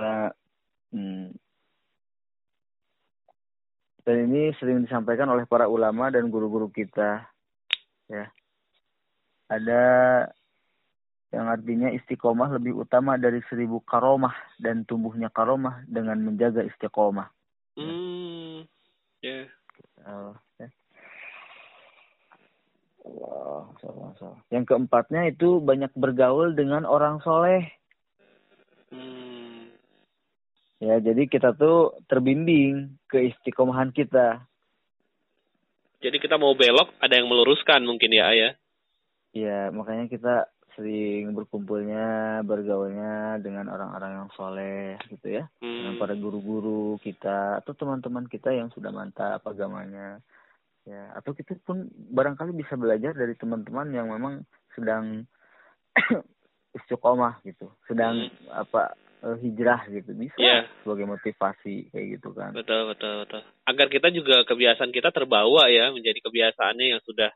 uh, 0.00 0.30
hmm, 0.92 1.28
dan 4.04 4.16
ini 4.26 4.52
sering 4.56 4.84
disampaikan 4.84 5.28
oleh 5.28 5.44
para 5.44 5.68
ulama 5.68 6.08
dan 6.08 6.32
guru-guru 6.32 6.72
kita 6.72 7.28
ya 8.08 8.26
ada 9.50 9.82
yang 11.30 11.46
artinya 11.46 11.94
istiqomah 11.94 12.50
lebih 12.58 12.82
utama 12.82 13.14
dari 13.14 13.38
seribu 13.46 13.78
karomah 13.86 14.34
dan 14.58 14.82
tumbuhnya 14.82 15.30
karomah 15.30 15.86
dengan 15.86 16.18
menjaga 16.18 16.66
istiqomah. 16.66 17.30
Hmm, 17.78 18.66
ya. 19.22 19.46
Yeah. 19.46 19.46
Ya. 20.02 20.49
Allah, 23.00 23.72
salah, 23.80 24.10
salah. 24.20 24.40
Yang 24.52 24.64
keempatnya 24.74 25.32
itu 25.32 25.58
banyak 25.60 25.92
bergaul 25.96 26.52
dengan 26.52 26.84
orang 26.84 27.20
soleh. 27.24 27.64
Hmm. 28.92 29.72
Ya, 30.80 30.96
jadi 31.00 31.28
kita 31.28 31.56
tuh 31.56 31.96
terbimbing 32.08 32.96
ke 33.08 33.32
istiqomahan 33.32 33.92
kita. 33.92 34.44
Jadi 36.00 36.16
kita 36.16 36.40
mau 36.40 36.56
belok, 36.56 36.96
ada 36.96 37.12
yang 37.12 37.28
meluruskan 37.28 37.84
mungkin 37.84 38.16
ya, 38.16 38.32
Ayah? 38.32 38.52
Ya, 39.36 39.68
makanya 39.68 40.08
kita 40.08 40.48
sering 40.72 41.36
berkumpulnya, 41.36 42.40
bergaulnya 42.40 43.36
dengan 43.44 43.68
orang-orang 43.68 44.24
yang 44.24 44.28
soleh 44.32 44.96
gitu 45.12 45.28
ya. 45.28 45.44
Hmm. 45.60 45.68
Dengan 45.68 45.94
para 46.00 46.16
guru-guru 46.16 46.96
kita 47.04 47.60
atau 47.60 47.76
teman-teman 47.76 48.24
kita 48.24 48.48
yang 48.48 48.72
sudah 48.72 48.88
mantap 48.88 49.44
agamanya. 49.44 50.24
Ya, 50.88 51.12
atau 51.12 51.36
kita 51.36 51.54
pun 51.62 51.92
barangkali 51.92 52.56
bisa 52.56 52.74
belajar 52.74 53.12
dari 53.12 53.36
teman-teman 53.36 53.92
yang 53.92 54.08
memang 54.08 54.48
sedang 54.72 55.28
istiqomah 56.78 57.44
gitu, 57.44 57.68
sedang 57.84 58.32
hmm. 58.32 58.48
apa 58.48 58.96
uh, 59.20 59.36
hijrah 59.36 59.84
gitu 59.92 60.16
bisa 60.16 60.40
yeah. 60.40 60.64
sebagai 60.82 61.04
motivasi 61.04 61.92
kayak 61.92 62.06
gitu 62.18 62.32
kan. 62.32 62.56
Betul 62.56 62.90
betul 62.90 63.28
betul. 63.28 63.42
Agar 63.68 63.86
kita 63.92 64.08
juga 64.08 64.42
kebiasaan 64.48 64.90
kita 64.90 65.12
terbawa 65.12 65.68
ya 65.68 65.92
menjadi 65.92 66.20
kebiasaannya 66.24 66.86
yang 66.96 67.02
sudah 67.04 67.30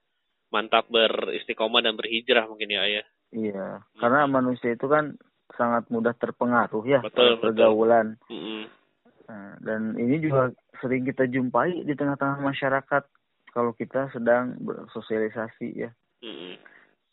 mantap 0.49 0.89
beristiqomah 0.89 1.85
dan 1.85 1.99
berhijrah 1.99 2.49
mungkin 2.49 2.73
ya 2.73 2.81
ayah. 2.87 3.07
Iya, 3.35 3.69
hmm. 3.83 3.99
karena 4.01 4.21
manusia 4.31 4.73
itu 4.73 4.87
kan 4.87 5.19
sangat 5.55 5.87
mudah 5.93 6.15
terpengaruh 6.17 6.85
ya 6.87 7.01
betul, 7.03 7.39
pergaulan. 7.43 8.17
Betul. 8.25 8.39
Hmm. 8.39 8.65
Nah, 9.25 9.57
dan 9.65 9.97
ini 9.97 10.21
juga 10.21 10.53
sering 10.85 11.09
kita 11.09 11.25
jumpai 11.27 11.83
di 11.83 11.95
tengah-tengah 11.97 12.45
masyarakat 12.45 13.03
kalau 13.55 13.71
kita 13.73 14.11
sedang 14.11 14.59
bersosialisasi 14.59 15.69
ya. 15.79 15.91
Hmm. 16.21 16.59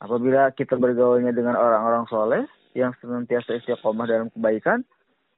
Apabila 0.01 0.49
kita 0.57 0.81
bergaulnya 0.81 1.29
dengan 1.29 1.53
orang-orang 1.53 2.09
soleh, 2.09 2.43
yang 2.73 2.95
senantiasa 2.99 3.61
istiqomah 3.61 4.09
dalam 4.09 4.27
kebaikan, 4.33 4.81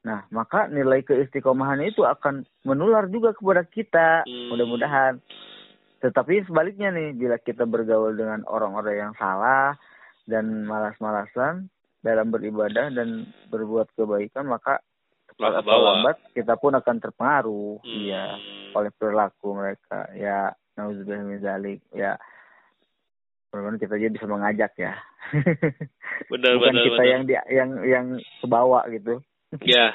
nah 0.07 0.23
maka 0.31 0.71
nilai 0.71 1.03
keistiqomahan 1.03 1.83
itu 1.83 2.07
akan 2.07 2.47
menular 2.63 3.11
juga 3.11 3.35
kepada 3.35 3.67
kita, 3.67 4.23
hmm. 4.23 4.55
mudah-mudahan. 4.55 5.19
Tetapi 5.99 6.47
sebaliknya 6.47 6.91
nih, 6.91 7.15
bila 7.15 7.35
kita 7.39 7.63
bergaul 7.67 8.15
dengan 8.15 8.43
orang-orang 8.47 8.95
yang 9.09 9.13
salah 9.15 9.75
dan 10.27 10.63
malas-malasan 10.67 11.67
dalam 12.03 12.31
beribadah 12.31 12.91
dan 12.91 13.27
berbuat 13.47 13.91
kebaikan, 13.95 14.47
maka 14.51 14.83
cepat 15.31 15.63
atau 15.63 15.79
lambat 15.79 16.19
kita 16.35 16.59
pun 16.59 16.75
akan 16.75 16.97
terpengaruh, 16.99 17.79
hmm. 17.83 18.03
ya, 18.03 18.35
oleh 18.75 18.91
perilaku 18.95 19.55
mereka. 19.55 20.11
Ya, 20.13 20.51
nauzubillah 20.75 21.79
ya 21.93 22.17
mudah 23.53 23.77
kita 23.77 23.93
aja 24.01 24.09
bisa 24.09 24.25
mengajak 24.25 24.73
ya. 24.81 24.97
Benar, 26.33 26.57
bukan 26.57 26.73
benar, 26.73 26.85
kita 26.89 26.95
benar. 26.97 27.11
yang 27.13 27.23
di, 27.25 27.33
yang 27.53 27.69
yang 27.85 28.05
kebawa 28.41 28.85
gitu. 28.89 29.21
Ya 29.61 29.93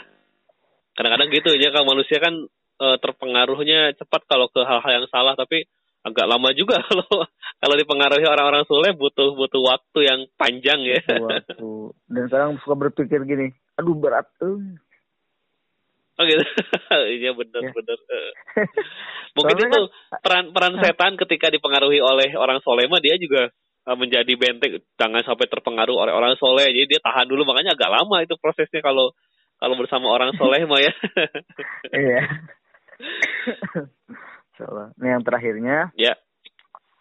kadang-kadang 0.94 1.30
gitu 1.30 1.50
ya 1.58 1.70
kalau 1.70 1.94
manusia 1.94 2.18
kan 2.18 2.34
e, 2.78 2.86
terpengaruhnya 2.98 3.94
cepat 3.94 4.22
kalau 4.26 4.50
ke 4.50 4.62
hal-hal 4.66 5.02
yang 5.02 5.06
salah 5.10 5.38
tapi 5.38 5.66
agak 6.02 6.26
lama 6.26 6.50
juga 6.54 6.82
kalau 6.90 7.06
kalau 7.62 7.74
dipengaruhi 7.78 8.26
orang-orang 8.26 8.66
soleh 8.66 8.94
butuh 8.94 9.34
butuh 9.34 9.62
waktu 9.62 9.98
yang 10.10 10.20
panjang 10.34 10.82
ya. 10.82 10.98
Waktu. 11.06 11.94
dan 12.10 12.22
sekarang 12.30 12.50
suka 12.62 12.74
berpikir 12.74 13.22
gini 13.26 13.54
aduh 13.78 13.94
berat 13.94 14.26
tuh 14.42 14.58
Oh 16.18 16.24
gitu. 16.26 16.42
Iya 17.22 17.30
benar 17.36 17.62
ya. 17.62 17.70
benar. 17.70 17.98
Mungkin 19.36 19.54
Soalnya 19.54 19.70
itu 19.70 19.80
kan, 19.86 20.20
peran 20.24 20.44
peran 20.50 20.74
setan 20.82 21.12
ketika 21.14 21.46
dipengaruhi 21.54 22.02
oleh 22.02 22.34
orang 22.34 22.58
soleh 22.66 22.90
mah 22.90 22.98
dia 22.98 23.14
juga 23.20 23.54
uh, 23.86 23.96
menjadi 23.96 24.32
benteng 24.34 24.82
jangan 24.98 25.22
sampai 25.22 25.46
terpengaruh 25.46 25.94
oleh 25.94 26.12
orang 26.12 26.34
soleh 26.40 26.66
jadi 26.74 26.86
dia 26.90 27.00
tahan 27.04 27.28
dulu 27.30 27.46
makanya 27.46 27.78
agak 27.78 27.92
lama 27.92 28.24
itu 28.24 28.34
prosesnya 28.40 28.82
kalau 28.82 29.14
kalau 29.58 29.74
bersama 29.74 30.06
orang 30.10 30.30
soleh 30.38 30.62
mah 30.66 30.80
ya. 30.80 30.92
Iya. 31.94 32.22
Salah. 34.58 34.90
Nah 34.98 35.08
yang 35.18 35.22
terakhirnya. 35.22 35.90
Ya. 35.98 36.14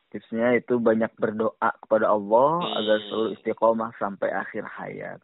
Tipsnya 0.08 0.56
itu 0.58 0.80
banyak 0.80 1.14
berdoa 1.20 1.70
kepada 1.84 2.10
Allah 2.10 2.50
hmm. 2.64 2.78
agar 2.80 2.98
selalu 3.10 3.28
istiqomah 3.38 3.92
sampai 4.02 4.30
akhir 4.34 4.64
hayat. 4.66 5.20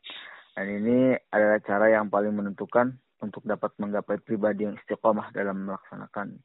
Dan 0.53 0.65
ini 0.69 1.17
adalah 1.34 1.58
cara 1.65 1.89
yang 1.89 2.13
paling 2.13 2.34
menentukan 2.38 3.01
untuk 3.23 3.47
dapat 3.47 3.71
menggapai 3.79 4.19
pribadi 4.19 4.67
yang 4.67 4.75
istiqomah 4.75 5.31
dalam 5.31 5.63
melaksanakan 5.63 6.43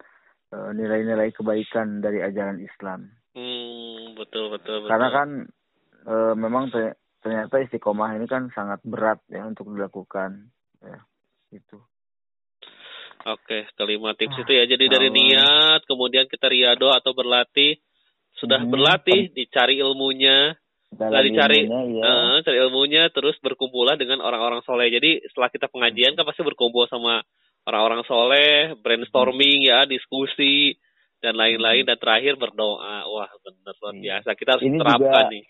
uh, 0.54 0.70
nilai-nilai 0.70 1.34
kebaikan 1.34 1.98
dari 1.98 2.22
ajaran 2.22 2.62
Islam. 2.62 3.10
Hmm, 3.34 4.14
betul 4.14 4.54
betul. 4.54 4.86
betul. 4.86 4.90
Karena 4.90 5.08
kan 5.10 5.28
uh, 6.06 6.34
memang 6.38 6.70
ternyata 7.18 7.58
istiqomah 7.58 8.14
ini 8.14 8.30
kan 8.30 8.48
sangat 8.54 8.78
berat 8.86 9.18
ya 9.26 9.42
untuk 9.42 9.74
dilakukan, 9.74 10.48
ya 10.78 11.02
itu. 11.50 11.82
Oke, 13.26 13.66
kelima 13.74 14.14
tips 14.14 14.38
ah, 14.38 14.42
itu 14.46 14.52
ya. 14.54 14.64
Jadi 14.70 14.84
dari 14.86 15.10
niat, 15.10 15.82
kemudian 15.90 16.30
kita 16.30 16.46
riado 16.46 16.94
atau 16.94 17.10
berlatih, 17.12 17.76
sudah 18.38 18.62
hmm, 18.62 18.70
berlatih, 18.70 19.34
dicari 19.34 19.82
ilmunya, 19.82 20.54
setelah 20.88 21.20
dicari 21.20 21.68
ilmunya, 21.68 22.00
ya. 22.00 22.04
uh, 22.08 22.36
cari 22.40 22.58
ilmunya 22.64 23.02
terus 23.12 23.36
berkumpullah 23.44 24.00
dengan 24.00 24.24
orang-orang 24.24 24.64
soleh. 24.64 24.88
Jadi 24.88 25.20
setelah 25.28 25.52
kita 25.52 25.68
pengajian 25.68 26.16
kan 26.16 26.24
pasti 26.24 26.40
berkumpul 26.40 26.88
sama 26.88 27.20
orang-orang 27.68 28.02
soleh 28.08 28.72
brainstorming 28.80 29.68
ya 29.68 29.84
diskusi 29.84 30.74
dan 31.20 31.36
lain-lain. 31.36 31.84
Dan 31.84 32.00
terakhir 32.00 32.40
berdoa. 32.40 33.04
Wah 33.04 33.28
benar 33.44 33.74
luar 33.78 33.94
iya. 33.94 34.02
biasa. 34.02 34.28
Kita 34.32 34.50
harus 34.56 34.64
ini 34.64 34.78
terapkan 34.80 35.24
juga, 35.28 35.32
nih. 35.32 35.44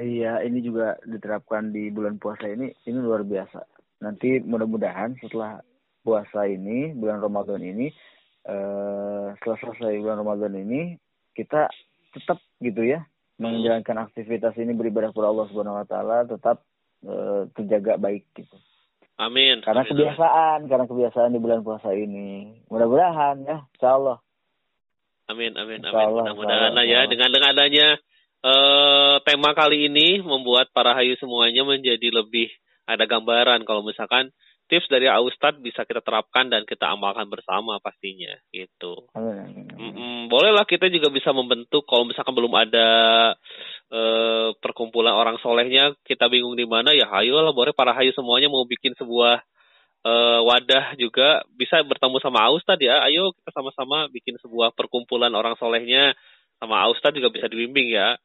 Iya 0.00 0.32
ini 0.46 0.58
juga 0.62 0.86
diterapkan 1.02 1.62
di 1.74 1.90
bulan 1.90 2.16
puasa 2.22 2.46
ini. 2.46 2.70
Ini 2.86 2.98
luar 3.02 3.26
biasa. 3.26 3.60
Nanti 4.06 4.38
mudah-mudahan 4.38 5.18
setelah 5.18 5.60
puasa 6.00 6.48
ini 6.48 6.94
bulan 6.96 7.20
Ramadan 7.20 7.60
ini 7.60 7.92
uh, 8.48 9.36
setelah 9.36 9.58
selesai 9.60 10.00
bulan 10.00 10.24
Ramadan 10.24 10.54
ini 10.56 10.96
kita 11.36 11.68
tetap 12.16 12.40
gitu 12.64 12.82
ya 12.86 13.04
menjalankan 13.40 13.96
aktivitas 14.04 14.52
ini 14.60 14.76
beribadah 14.76 15.10
kepada 15.10 15.32
Allah 15.32 15.46
Subhanahu 15.48 15.80
wa 15.80 15.86
taala 15.88 16.28
tetap 16.28 16.60
uh, 17.08 17.48
terjaga 17.56 17.96
baik 17.96 18.28
gitu. 18.36 18.56
Amin. 19.16 19.60
Karena 19.64 19.84
Amin. 19.84 19.92
kebiasaan, 19.92 20.58
karena 20.68 20.84
kebiasaan 20.88 21.32
di 21.32 21.40
bulan 21.40 21.60
puasa 21.60 21.92
ini. 21.92 22.60
Mudah-mudahan 22.72 23.44
ya, 23.44 23.58
insyaallah. 23.76 24.16
Amin, 25.28 25.52
amin, 25.56 25.80
amin. 25.84 26.06
Mudah-mudahan 26.16 26.72
ya 26.88 27.04
dengan 27.08 27.28
dengan 27.28 27.52
adanya 27.52 27.88
uh, 28.44 29.20
tema 29.24 29.52
kali 29.52 29.92
ini 29.92 30.24
membuat 30.24 30.72
para 30.72 30.96
hayu 30.96 31.16
semuanya 31.20 31.64
menjadi 31.64 32.08
lebih 32.12 32.48
ada 32.88 33.04
gambaran 33.06 33.62
kalau 33.68 33.84
misalkan 33.84 34.32
tips 34.70 34.86
dari 34.86 35.10
Ustadz 35.10 35.58
bisa 35.58 35.82
kita 35.82 35.98
terapkan 35.98 36.46
dan 36.46 36.62
kita 36.62 36.86
amalkan 36.94 37.26
bersama 37.26 37.82
pastinya 37.82 38.30
gitu. 38.54 39.10
Mm 39.18 39.74
-mm, 39.74 40.18
bolehlah 40.30 40.62
kita 40.62 40.86
juga 40.86 41.10
bisa 41.10 41.34
membentuk 41.34 41.82
kalau 41.90 42.06
misalkan 42.06 42.30
belum 42.30 42.54
ada 42.54 42.88
uh, 43.90 44.54
perkumpulan 44.62 45.12
orang 45.12 45.42
solehnya 45.42 45.90
kita 46.06 46.30
bingung 46.30 46.54
di 46.54 46.64
mana 46.64 46.94
ya 46.94 47.10
hayo 47.18 47.42
lah 47.42 47.50
boleh 47.50 47.74
para 47.74 47.90
hayu 47.98 48.14
semuanya 48.14 48.46
mau 48.46 48.62
bikin 48.62 48.94
sebuah 48.94 49.42
uh, 50.06 50.40
wadah 50.46 50.94
juga 50.94 51.42
bisa 51.58 51.82
bertemu 51.82 52.22
sama 52.22 52.46
Ustadz 52.54 52.80
ya 52.80 53.02
ayo 53.10 53.34
kita 53.34 53.50
sama-sama 53.50 54.06
bikin 54.14 54.38
sebuah 54.38 54.70
perkumpulan 54.78 55.34
orang 55.34 55.58
solehnya 55.58 56.14
sama 56.60 56.86
Ustadz 56.92 57.16
juga 57.16 57.32
bisa 57.32 57.48
dibimbing 57.48 57.90
ya. 57.90 58.20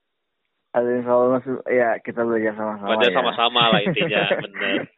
Ada 0.76 1.00
yang 1.00 1.08
masuk 1.08 1.64
ya 1.72 1.96
kita 2.04 2.20
belajar 2.28 2.52
sama-sama. 2.60 2.88
Belajar 2.92 3.10
ya. 3.10 3.16
sama-sama 3.16 3.62
lah 3.72 3.80
intinya, 3.80 4.24
bener. 4.44 4.92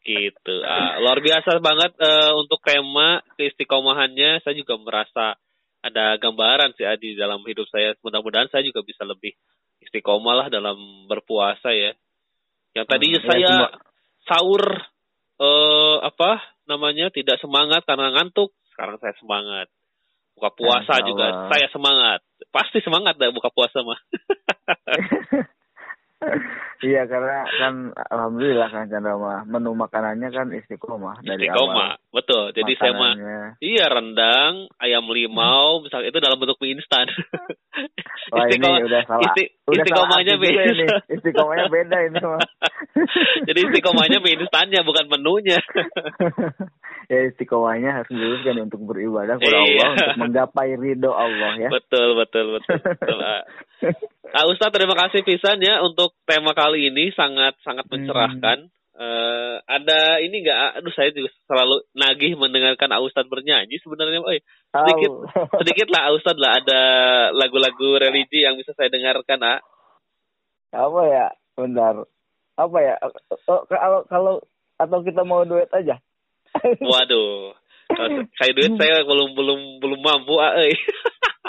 Gitu. 0.00 0.54
Ah, 0.64 0.96
luar 0.96 1.20
biasa 1.20 1.60
banget 1.60 1.92
eh, 2.00 2.32
untuk 2.32 2.60
tema 2.64 3.20
keistiqomahannya. 3.36 4.40
Saya 4.40 4.54
juga 4.56 4.80
merasa 4.80 5.36
ada 5.80 6.16
gambaran 6.16 6.72
sih 6.76 6.88
ah, 6.88 6.96
di 6.96 7.12
dalam 7.14 7.44
hidup 7.44 7.68
saya. 7.68 7.92
Mudah-mudahan 8.00 8.48
saya 8.48 8.64
juga 8.64 8.80
bisa 8.80 9.04
lebih 9.04 9.36
istiqomah 9.80 10.34
lah 10.34 10.46
dalam 10.48 10.76
berpuasa 11.04 11.72
ya. 11.72 11.92
Yang 12.72 12.86
tadinya 12.88 13.20
Hmm, 13.20 13.26
ya, 13.26 13.28
saya 13.28 13.48
semua- 13.48 13.74
sahur 14.24 14.62
eh 15.40 15.96
apa 16.04 16.30
namanya 16.64 17.08
tidak 17.08 17.40
semangat 17.40 17.84
karena 17.84 18.12
ngantuk. 18.12 18.52
Sekarang 18.72 18.96
saya 19.00 19.12
semangat. 19.20 19.68
Buka 20.36 20.48
puasa 20.56 21.00
Masya 21.00 21.04
juga 21.04 21.26
Allah. 21.28 21.48
saya 21.52 21.66
semangat. 21.68 22.20
Pasti 22.48 22.80
semangat 22.80 23.20
dah 23.20 23.28
buka 23.28 23.52
puasa 23.52 23.84
mah. 23.84 24.00
Iya 26.80 27.04
karena 27.04 27.44
kan 27.60 27.74
alhamdulillah 28.08 28.68
kan 28.72 28.88
Chandra 28.88 29.12
mah 29.14 29.44
menu 29.44 29.76
makanannya 29.76 30.32
kan 30.32 30.48
istiqomah 30.48 31.20
dari 31.20 31.44
Istiqomah, 31.44 32.00
awal. 32.00 32.08
betul. 32.08 32.56
Jadi 32.56 32.72
saya 32.80 32.92
mah. 32.96 33.12
Iya 33.60 33.84
rendang, 33.92 34.64
ayam 34.80 35.04
limau, 35.04 35.84
misalnya 35.84 36.08
itu 36.08 36.24
dalam 36.24 36.40
bentuk 36.40 36.56
mie 36.58 36.80
instan. 36.80 37.04
Wah 38.32 38.46
ini 38.48 38.56
Istiqomah- 38.64 38.86
udah 38.88 39.02
salah. 39.04 39.22
isti- 39.28 39.50
udah 39.68 39.76
istiqomahnya 39.84 40.34
salah 40.34 40.44
beda. 40.48 40.62
ini. 40.72 40.86
Istiqomahnya 41.12 41.66
beda 41.68 41.96
ini 42.00 42.18
mah. 42.24 42.42
Jadi 43.52 43.60
istiqomahnya 43.68 44.18
mie 44.24 44.36
instannya 44.40 44.80
bukan 44.80 45.04
menunya. 45.12 45.58
ya 47.12 47.20
istiqomahnya 47.28 47.90
harus 47.92 48.08
diluruskan 48.08 48.56
untuk 48.64 48.80
beribadah 48.88 49.36
kepada 49.36 49.58
Iya. 49.60 49.68
Allah 49.68 49.88
untuk 49.92 50.16
menggapai 50.16 50.70
ridho 50.80 51.12
Allah 51.12 51.52
ya. 51.58 51.68
betul, 51.68 52.16
betul, 52.16 52.56
betul. 52.56 52.76
betul. 52.80 53.18
Nah, 54.30 54.46
Ustadz 54.46 54.74
terima 54.74 54.94
kasih 54.94 55.26
pisan 55.26 55.58
ya 55.58 55.82
untuk 55.82 56.14
tema 56.22 56.54
kali 56.54 56.86
ini 56.86 57.10
sangat 57.14 57.58
sangat 57.66 57.86
Hmm. 57.90 57.92
mencerahkan. 57.98 58.58
Eh, 59.00 59.54
ada 59.64 60.20
ini 60.20 60.44
enggak? 60.44 60.76
Aduh 60.76 60.92
saya 60.92 61.08
juga 61.08 61.32
selalu 61.48 61.88
nagih 61.96 62.36
mendengarkan 62.36 62.92
Ustadz 63.00 63.32
bernyanyi 63.32 63.80
sebenarnya. 63.80 64.20
Oh, 64.20 64.28
sedikit 64.30 65.10
sedikit 65.56 65.88
lah 65.88 66.12
Ustadz 66.12 66.36
lah 66.36 66.60
ada 66.60 66.80
lagu-lagu 67.32 67.96
religi 67.96 68.44
yang 68.44 68.60
bisa 68.60 68.76
saya 68.76 68.92
dengarkan 68.92 69.40
ah. 69.40 69.58
apa 70.70 71.00
ya? 71.08 71.26
Bentar. 71.56 72.04
Apa 72.60 72.78
ya? 72.84 72.94
Oh, 73.48 73.64
Kalau 73.66 74.04
kalau 74.06 74.34
atau 74.76 74.98
kita 75.00 75.24
mau 75.24 75.48
duet 75.48 75.72
aja. 75.72 75.96
Waduh. 76.84 77.56
Kalau 77.88 78.08
saya 78.38 78.52
duit 78.52 78.76
saya 78.76 79.00
belum 79.02 79.32
belum 79.32 79.60
belum 79.80 80.00
mampu 80.04 80.36
ah. 80.38 80.60
Eh, 80.60 80.76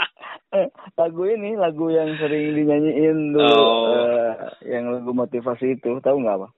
lagu 1.01 1.23
ini 1.25 1.55
lagu 1.55 1.87
yang 1.89 2.15
sering 2.19 2.55
dinyanyiin 2.55 3.17
dulu 3.31 3.47
Oh. 3.47 3.83
eh, 3.91 4.31
yang 4.67 4.91
lagu 4.91 5.11
motivasi 5.11 5.79
itu 5.79 5.99
tahu 6.01 6.21
nggak 6.21 6.37
apa 6.41 6.49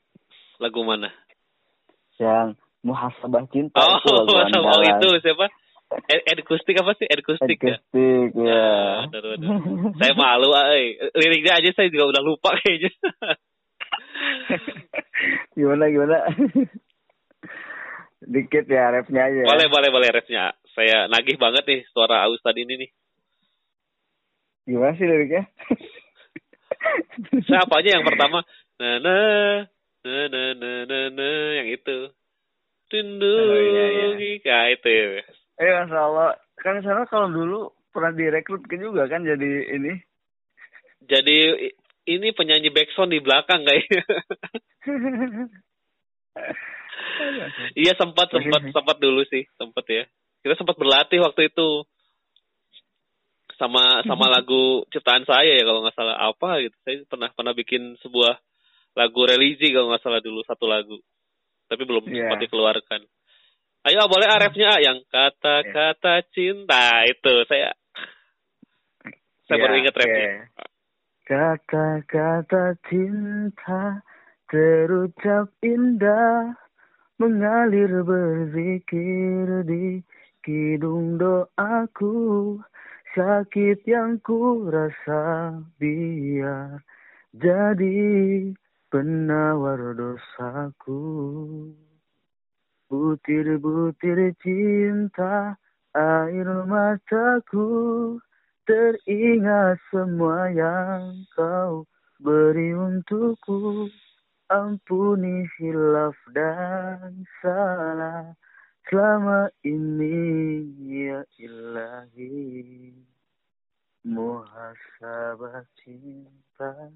Lagu 0.61 0.81
mana? 0.85 1.09
yang 2.21 2.53
muhasabah 2.85 3.43
cinta 3.49 3.77
Oh, 3.79 3.97
itu 3.99 4.09
lagu 4.13 4.31
oh 4.37 4.43
andalan 4.45 4.81
itu 4.97 5.07
siapa? 5.21 5.45
Ed, 6.09 6.41
Kustik 6.49 6.73
apa 6.81 6.97
sih? 6.97 7.05
Ed 7.05 7.21
Kustik 7.21 7.61
ya? 7.61 7.77
Ya 8.33 9.05
Aduh, 9.13 9.37
aduh. 9.37 9.49
Saya 10.01 10.17
malu, 10.17 10.49
ah, 10.49 10.73
euy. 10.73 10.97
Liriknya 11.13 11.61
aja 11.61 11.69
saya 11.69 11.93
juga 11.93 12.17
udah 12.17 12.23
lupa 12.25 12.49
kayaknya. 12.57 12.89
gimana 15.53 15.85
gimana 15.93 16.17
dikit 18.23 18.65
ya 18.65 18.89
rapnya 18.89 19.21
aja 19.29 19.41
boleh, 19.45 19.67
boleh, 19.69 19.89
boleh 19.91 20.09
refnya. 20.09 20.55
Saya 20.73 21.05
nagih 21.11 21.37
banget 21.37 21.63
nih 21.67 21.81
suara 21.93 22.25
Ustad 22.31 22.55
ini 22.57 22.87
nih. 22.87 22.89
Gimana 24.63 24.95
sih 24.95 25.07
liriknya 25.07 25.43
Saya 27.47 27.63
apa 27.63 27.79
aja 27.79 27.95
yang 27.95 28.05
pertama? 28.05 28.43
Na 28.79 28.99
na 28.99 29.15
na 30.03 30.15
na 30.27 30.41
na 30.55 30.71
na, 30.83 30.99
na 31.15 31.29
yang 31.61 31.69
itu. 31.71 32.11
Rindu. 32.93 33.25
Oh, 33.25 33.57
iya, 33.57 33.85
iya. 33.89 34.37
Ya, 34.45 34.59
itu. 34.69 34.89
eh 35.53 35.69
masya 35.69 35.97
Allah 35.97 36.37
kan 36.61 36.81
sana 36.85 37.09
kalau 37.09 37.29
dulu 37.29 37.73
pernah 37.93 38.13
direkrut 38.13 38.65
ke 38.69 38.77
juga 38.77 39.05
kan 39.09 39.25
jadi 39.25 39.77
ini 39.77 39.93
Jadi 41.03 41.37
ini 42.09 42.27
penyanyi 42.33 42.69
backsound 42.69 43.13
di 43.13 43.19
belakang 43.21 43.65
kayaknya. 43.65 44.03
Iya 47.77 47.93
sempat 47.93 48.33
sempat 48.33 48.61
sempat 48.73 48.97
dulu 48.97 49.21
sih 49.29 49.45
sempat 49.57 49.85
ya. 49.85 50.03
Kita 50.41 50.57
sempat 50.57 50.75
berlatih 50.81 51.21
waktu 51.21 51.53
itu 51.53 51.85
sama 53.57 54.01
sama 54.07 54.27
lagu 54.29 54.83
ciptaan 54.93 55.23
saya 55.25 55.57
ya 55.57 55.63
kalau 55.65 55.83
nggak 55.85 55.95
salah 55.97 56.17
apa 56.19 56.61
gitu. 56.63 56.75
Saya 56.85 57.03
pernah 57.07 57.29
pernah 57.33 57.53
bikin 57.53 57.95
sebuah 58.01 58.37
lagu 58.97 59.21
religi 59.25 59.73
kalau 59.73 59.89
nggak 59.93 60.03
salah 60.03 60.21
dulu 60.21 60.41
satu 60.45 60.65
lagu. 60.69 60.97
Tapi 61.69 61.81
belum 61.87 62.05
Iya. 62.09 62.27
sempat 62.29 62.39
dikeluarkan. 62.45 63.01
Ayo 63.83 64.07
boleh 64.07 64.27
arefnya 64.31 64.79
yang 64.79 65.03
kata-kata 65.11 66.23
cinta 66.31 67.03
itu 67.03 67.33
saya 67.51 67.75
saya 69.43 69.57
Ya, 69.59 69.63
baru 69.67 69.73
ingat 69.75 69.95
oke. 69.95 70.01
refnya. 70.01 70.29
Kata-kata 71.23 72.63
cinta 72.87 74.03
terucap 74.47 75.51
indah 75.63 76.55
mengalir 77.19 78.03
berzikir 78.03 79.67
di 79.67 80.03
kidung 80.43 81.15
doaku 81.19 82.59
sakit 83.13 83.85
yang 83.85 84.17
ku 84.25 84.65
rasa 84.73 85.53
biar 85.77 86.81
jadi 87.37 88.49
penawar 88.89 89.93
dosaku. 89.93 91.01
Butir-butir 92.89 94.37
cinta 94.41 95.57
air 95.97 96.49
mataku 96.65 98.17
teringat 98.65 99.81
semua 99.89 100.49
yang 100.53 101.25
kau 101.37 101.85
beri 102.21 102.73
untukku. 102.73 103.89
Ampuni 104.53 105.49
hilaf 105.57 106.13
dan 106.37 107.25
salah 107.41 108.37
selama 108.87 109.49
ini 109.63 110.19
ya 111.07 111.21
ilahi 111.39 112.93
muhasabah 114.03 115.63
cinta 115.79 116.91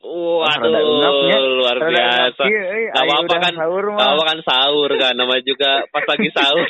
Waduh, 0.00 0.72
ungapnya. 0.80 1.38
luar 1.44 1.76
biasa. 1.76 2.42
iya, 2.48 2.62
eh, 2.72 2.88
Gak 2.88 3.04
ayo 3.04 3.20
apa-apa 3.20 3.36
kan, 3.36 3.52
sahur 3.52 3.84
gak 3.84 4.08
apa 4.16 4.22
kan 4.32 4.38
sahur 4.48 4.90
kan, 4.96 5.12
namanya 5.12 5.42
juga 5.44 5.70
pas 5.92 6.04
lagi 6.08 6.28
sahur. 6.32 6.68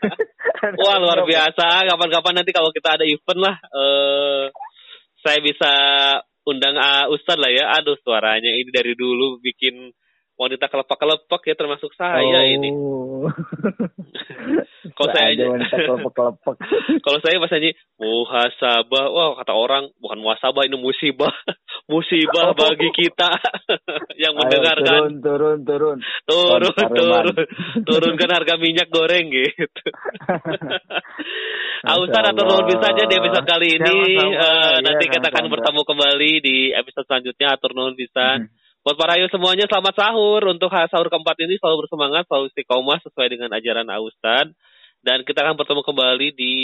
Wah 0.80 0.96
luar 0.96 1.28
biasa, 1.28 1.84
kapan-kapan 1.92 2.34
nanti 2.40 2.50
kalau 2.56 2.72
kita 2.72 2.96
ada 2.96 3.04
event 3.04 3.40
lah, 3.44 3.52
eh 3.52 4.44
saya 5.20 5.38
bisa 5.44 5.72
undang 6.48 6.80
uh, 6.80 7.12
Ustadz 7.12 7.36
lah 7.36 7.52
ya. 7.52 7.64
Aduh 7.76 8.00
suaranya 8.00 8.48
ini 8.48 8.72
dari 8.72 8.96
dulu 8.96 9.36
bikin 9.44 9.92
wanita 10.38 10.70
kelepak-kelepak 10.70 11.40
ya 11.42 11.54
termasuk 11.58 11.90
saya 11.98 12.46
ini. 12.46 12.70
Oh. 12.70 13.26
Kalau 14.96 15.10
saya 15.10 15.34
aja- 15.34 15.50
wanita 15.50 15.74
kelepek-kelepek. 15.74 16.56
Kalau 17.04 17.18
saya 17.18 17.42
pas 17.42 17.50
nyanyi 17.58 17.70
muhasabah, 17.98 19.04
wah 19.10 19.34
kata 19.42 19.52
orang 19.52 19.90
bukan 19.98 20.18
muhasabah 20.22 20.62
ini 20.62 20.78
musibah, 20.78 21.34
musibah 21.92 22.54
bagi 22.54 22.88
kita 22.94 23.34
yang 24.14 24.38
Ayo, 24.38 24.38
mendengarkan. 24.38 25.18
turun, 25.18 25.18
turun, 25.18 25.58
turun. 25.66 25.98
turun 26.24 26.60
turun 26.62 26.74
Pareman. 26.78 27.24
turunkan 27.82 28.30
harga 28.30 28.54
minyak 28.62 28.88
goreng 28.94 29.34
gitu. 29.34 29.82
Ah, 31.86 31.94
Ustaz 31.98 32.20
Masya 32.20 32.30
atau 32.34 32.44
nuhun 32.46 32.66
bisa 32.66 32.84
aja 32.90 33.04
di 33.06 33.14
episode 33.14 33.46
kali 33.46 33.68
ini 33.78 33.96
Iya, 34.34 34.82
nanti 34.82 35.04
kita 35.06 35.30
akan 35.30 35.46
bertemu 35.46 35.80
kembali 35.86 36.32
di 36.42 36.56
episode 36.74 37.06
selanjutnya 37.06 37.54
atur 37.54 37.70
nuhun 37.74 37.94
bisa. 37.94 38.38
Hmm. 38.38 38.50
Buat 38.88 39.04
para 39.04 39.20
ayu 39.20 39.28
semuanya 39.28 39.68
selamat 39.68 40.00
sahur 40.00 40.48
untuk 40.48 40.72
sahur 40.72 41.12
keempat 41.12 41.36
ini 41.44 41.60
selalu 41.60 41.84
bersemangat, 41.84 42.24
selalu 42.24 42.48
istiqomah 42.48 42.96
sesuai 43.04 43.28
dengan 43.36 43.52
ajaran 43.52 43.84
Ustaz. 44.00 44.48
Dan 45.04 45.28
kita 45.28 45.44
akan 45.44 45.60
bertemu 45.60 45.84
kembali 45.84 46.28
di 46.32 46.54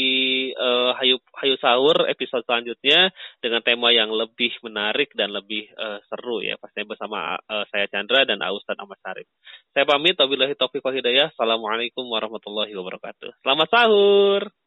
eh, 0.57 0.91
Hayu 0.97 1.21
Hayu 1.37 1.61
Sahur 1.61 2.09
episode 2.09 2.41
selanjutnya 2.49 3.13
dengan 3.45 3.61
tema 3.61 3.93
yang 3.93 4.09
lebih 4.09 4.57
menarik 4.65 5.13
dan 5.13 5.37
lebih 5.37 5.69
eh, 5.69 6.01
seru 6.09 6.41
ya 6.41 6.57
pastinya 6.57 6.97
bersama 6.97 7.37
eh, 7.45 7.65
saya 7.69 7.93
Chandra 7.93 8.25
dan 8.25 8.41
Ustaz 8.57 8.81
Ahmad 8.81 8.97
Syarif. 9.05 9.29
Saya 9.77 9.85
pamit 9.85 10.17
wabillahi 10.17 10.57
taufiq 10.57 10.81
wal 10.81 10.97
hidayah. 10.97 11.29
Assalamualaikum 11.29 12.09
warahmatullahi 12.09 12.73
wabarakatuh. 12.73 13.37
Selamat 13.45 13.69
sahur. 13.69 14.64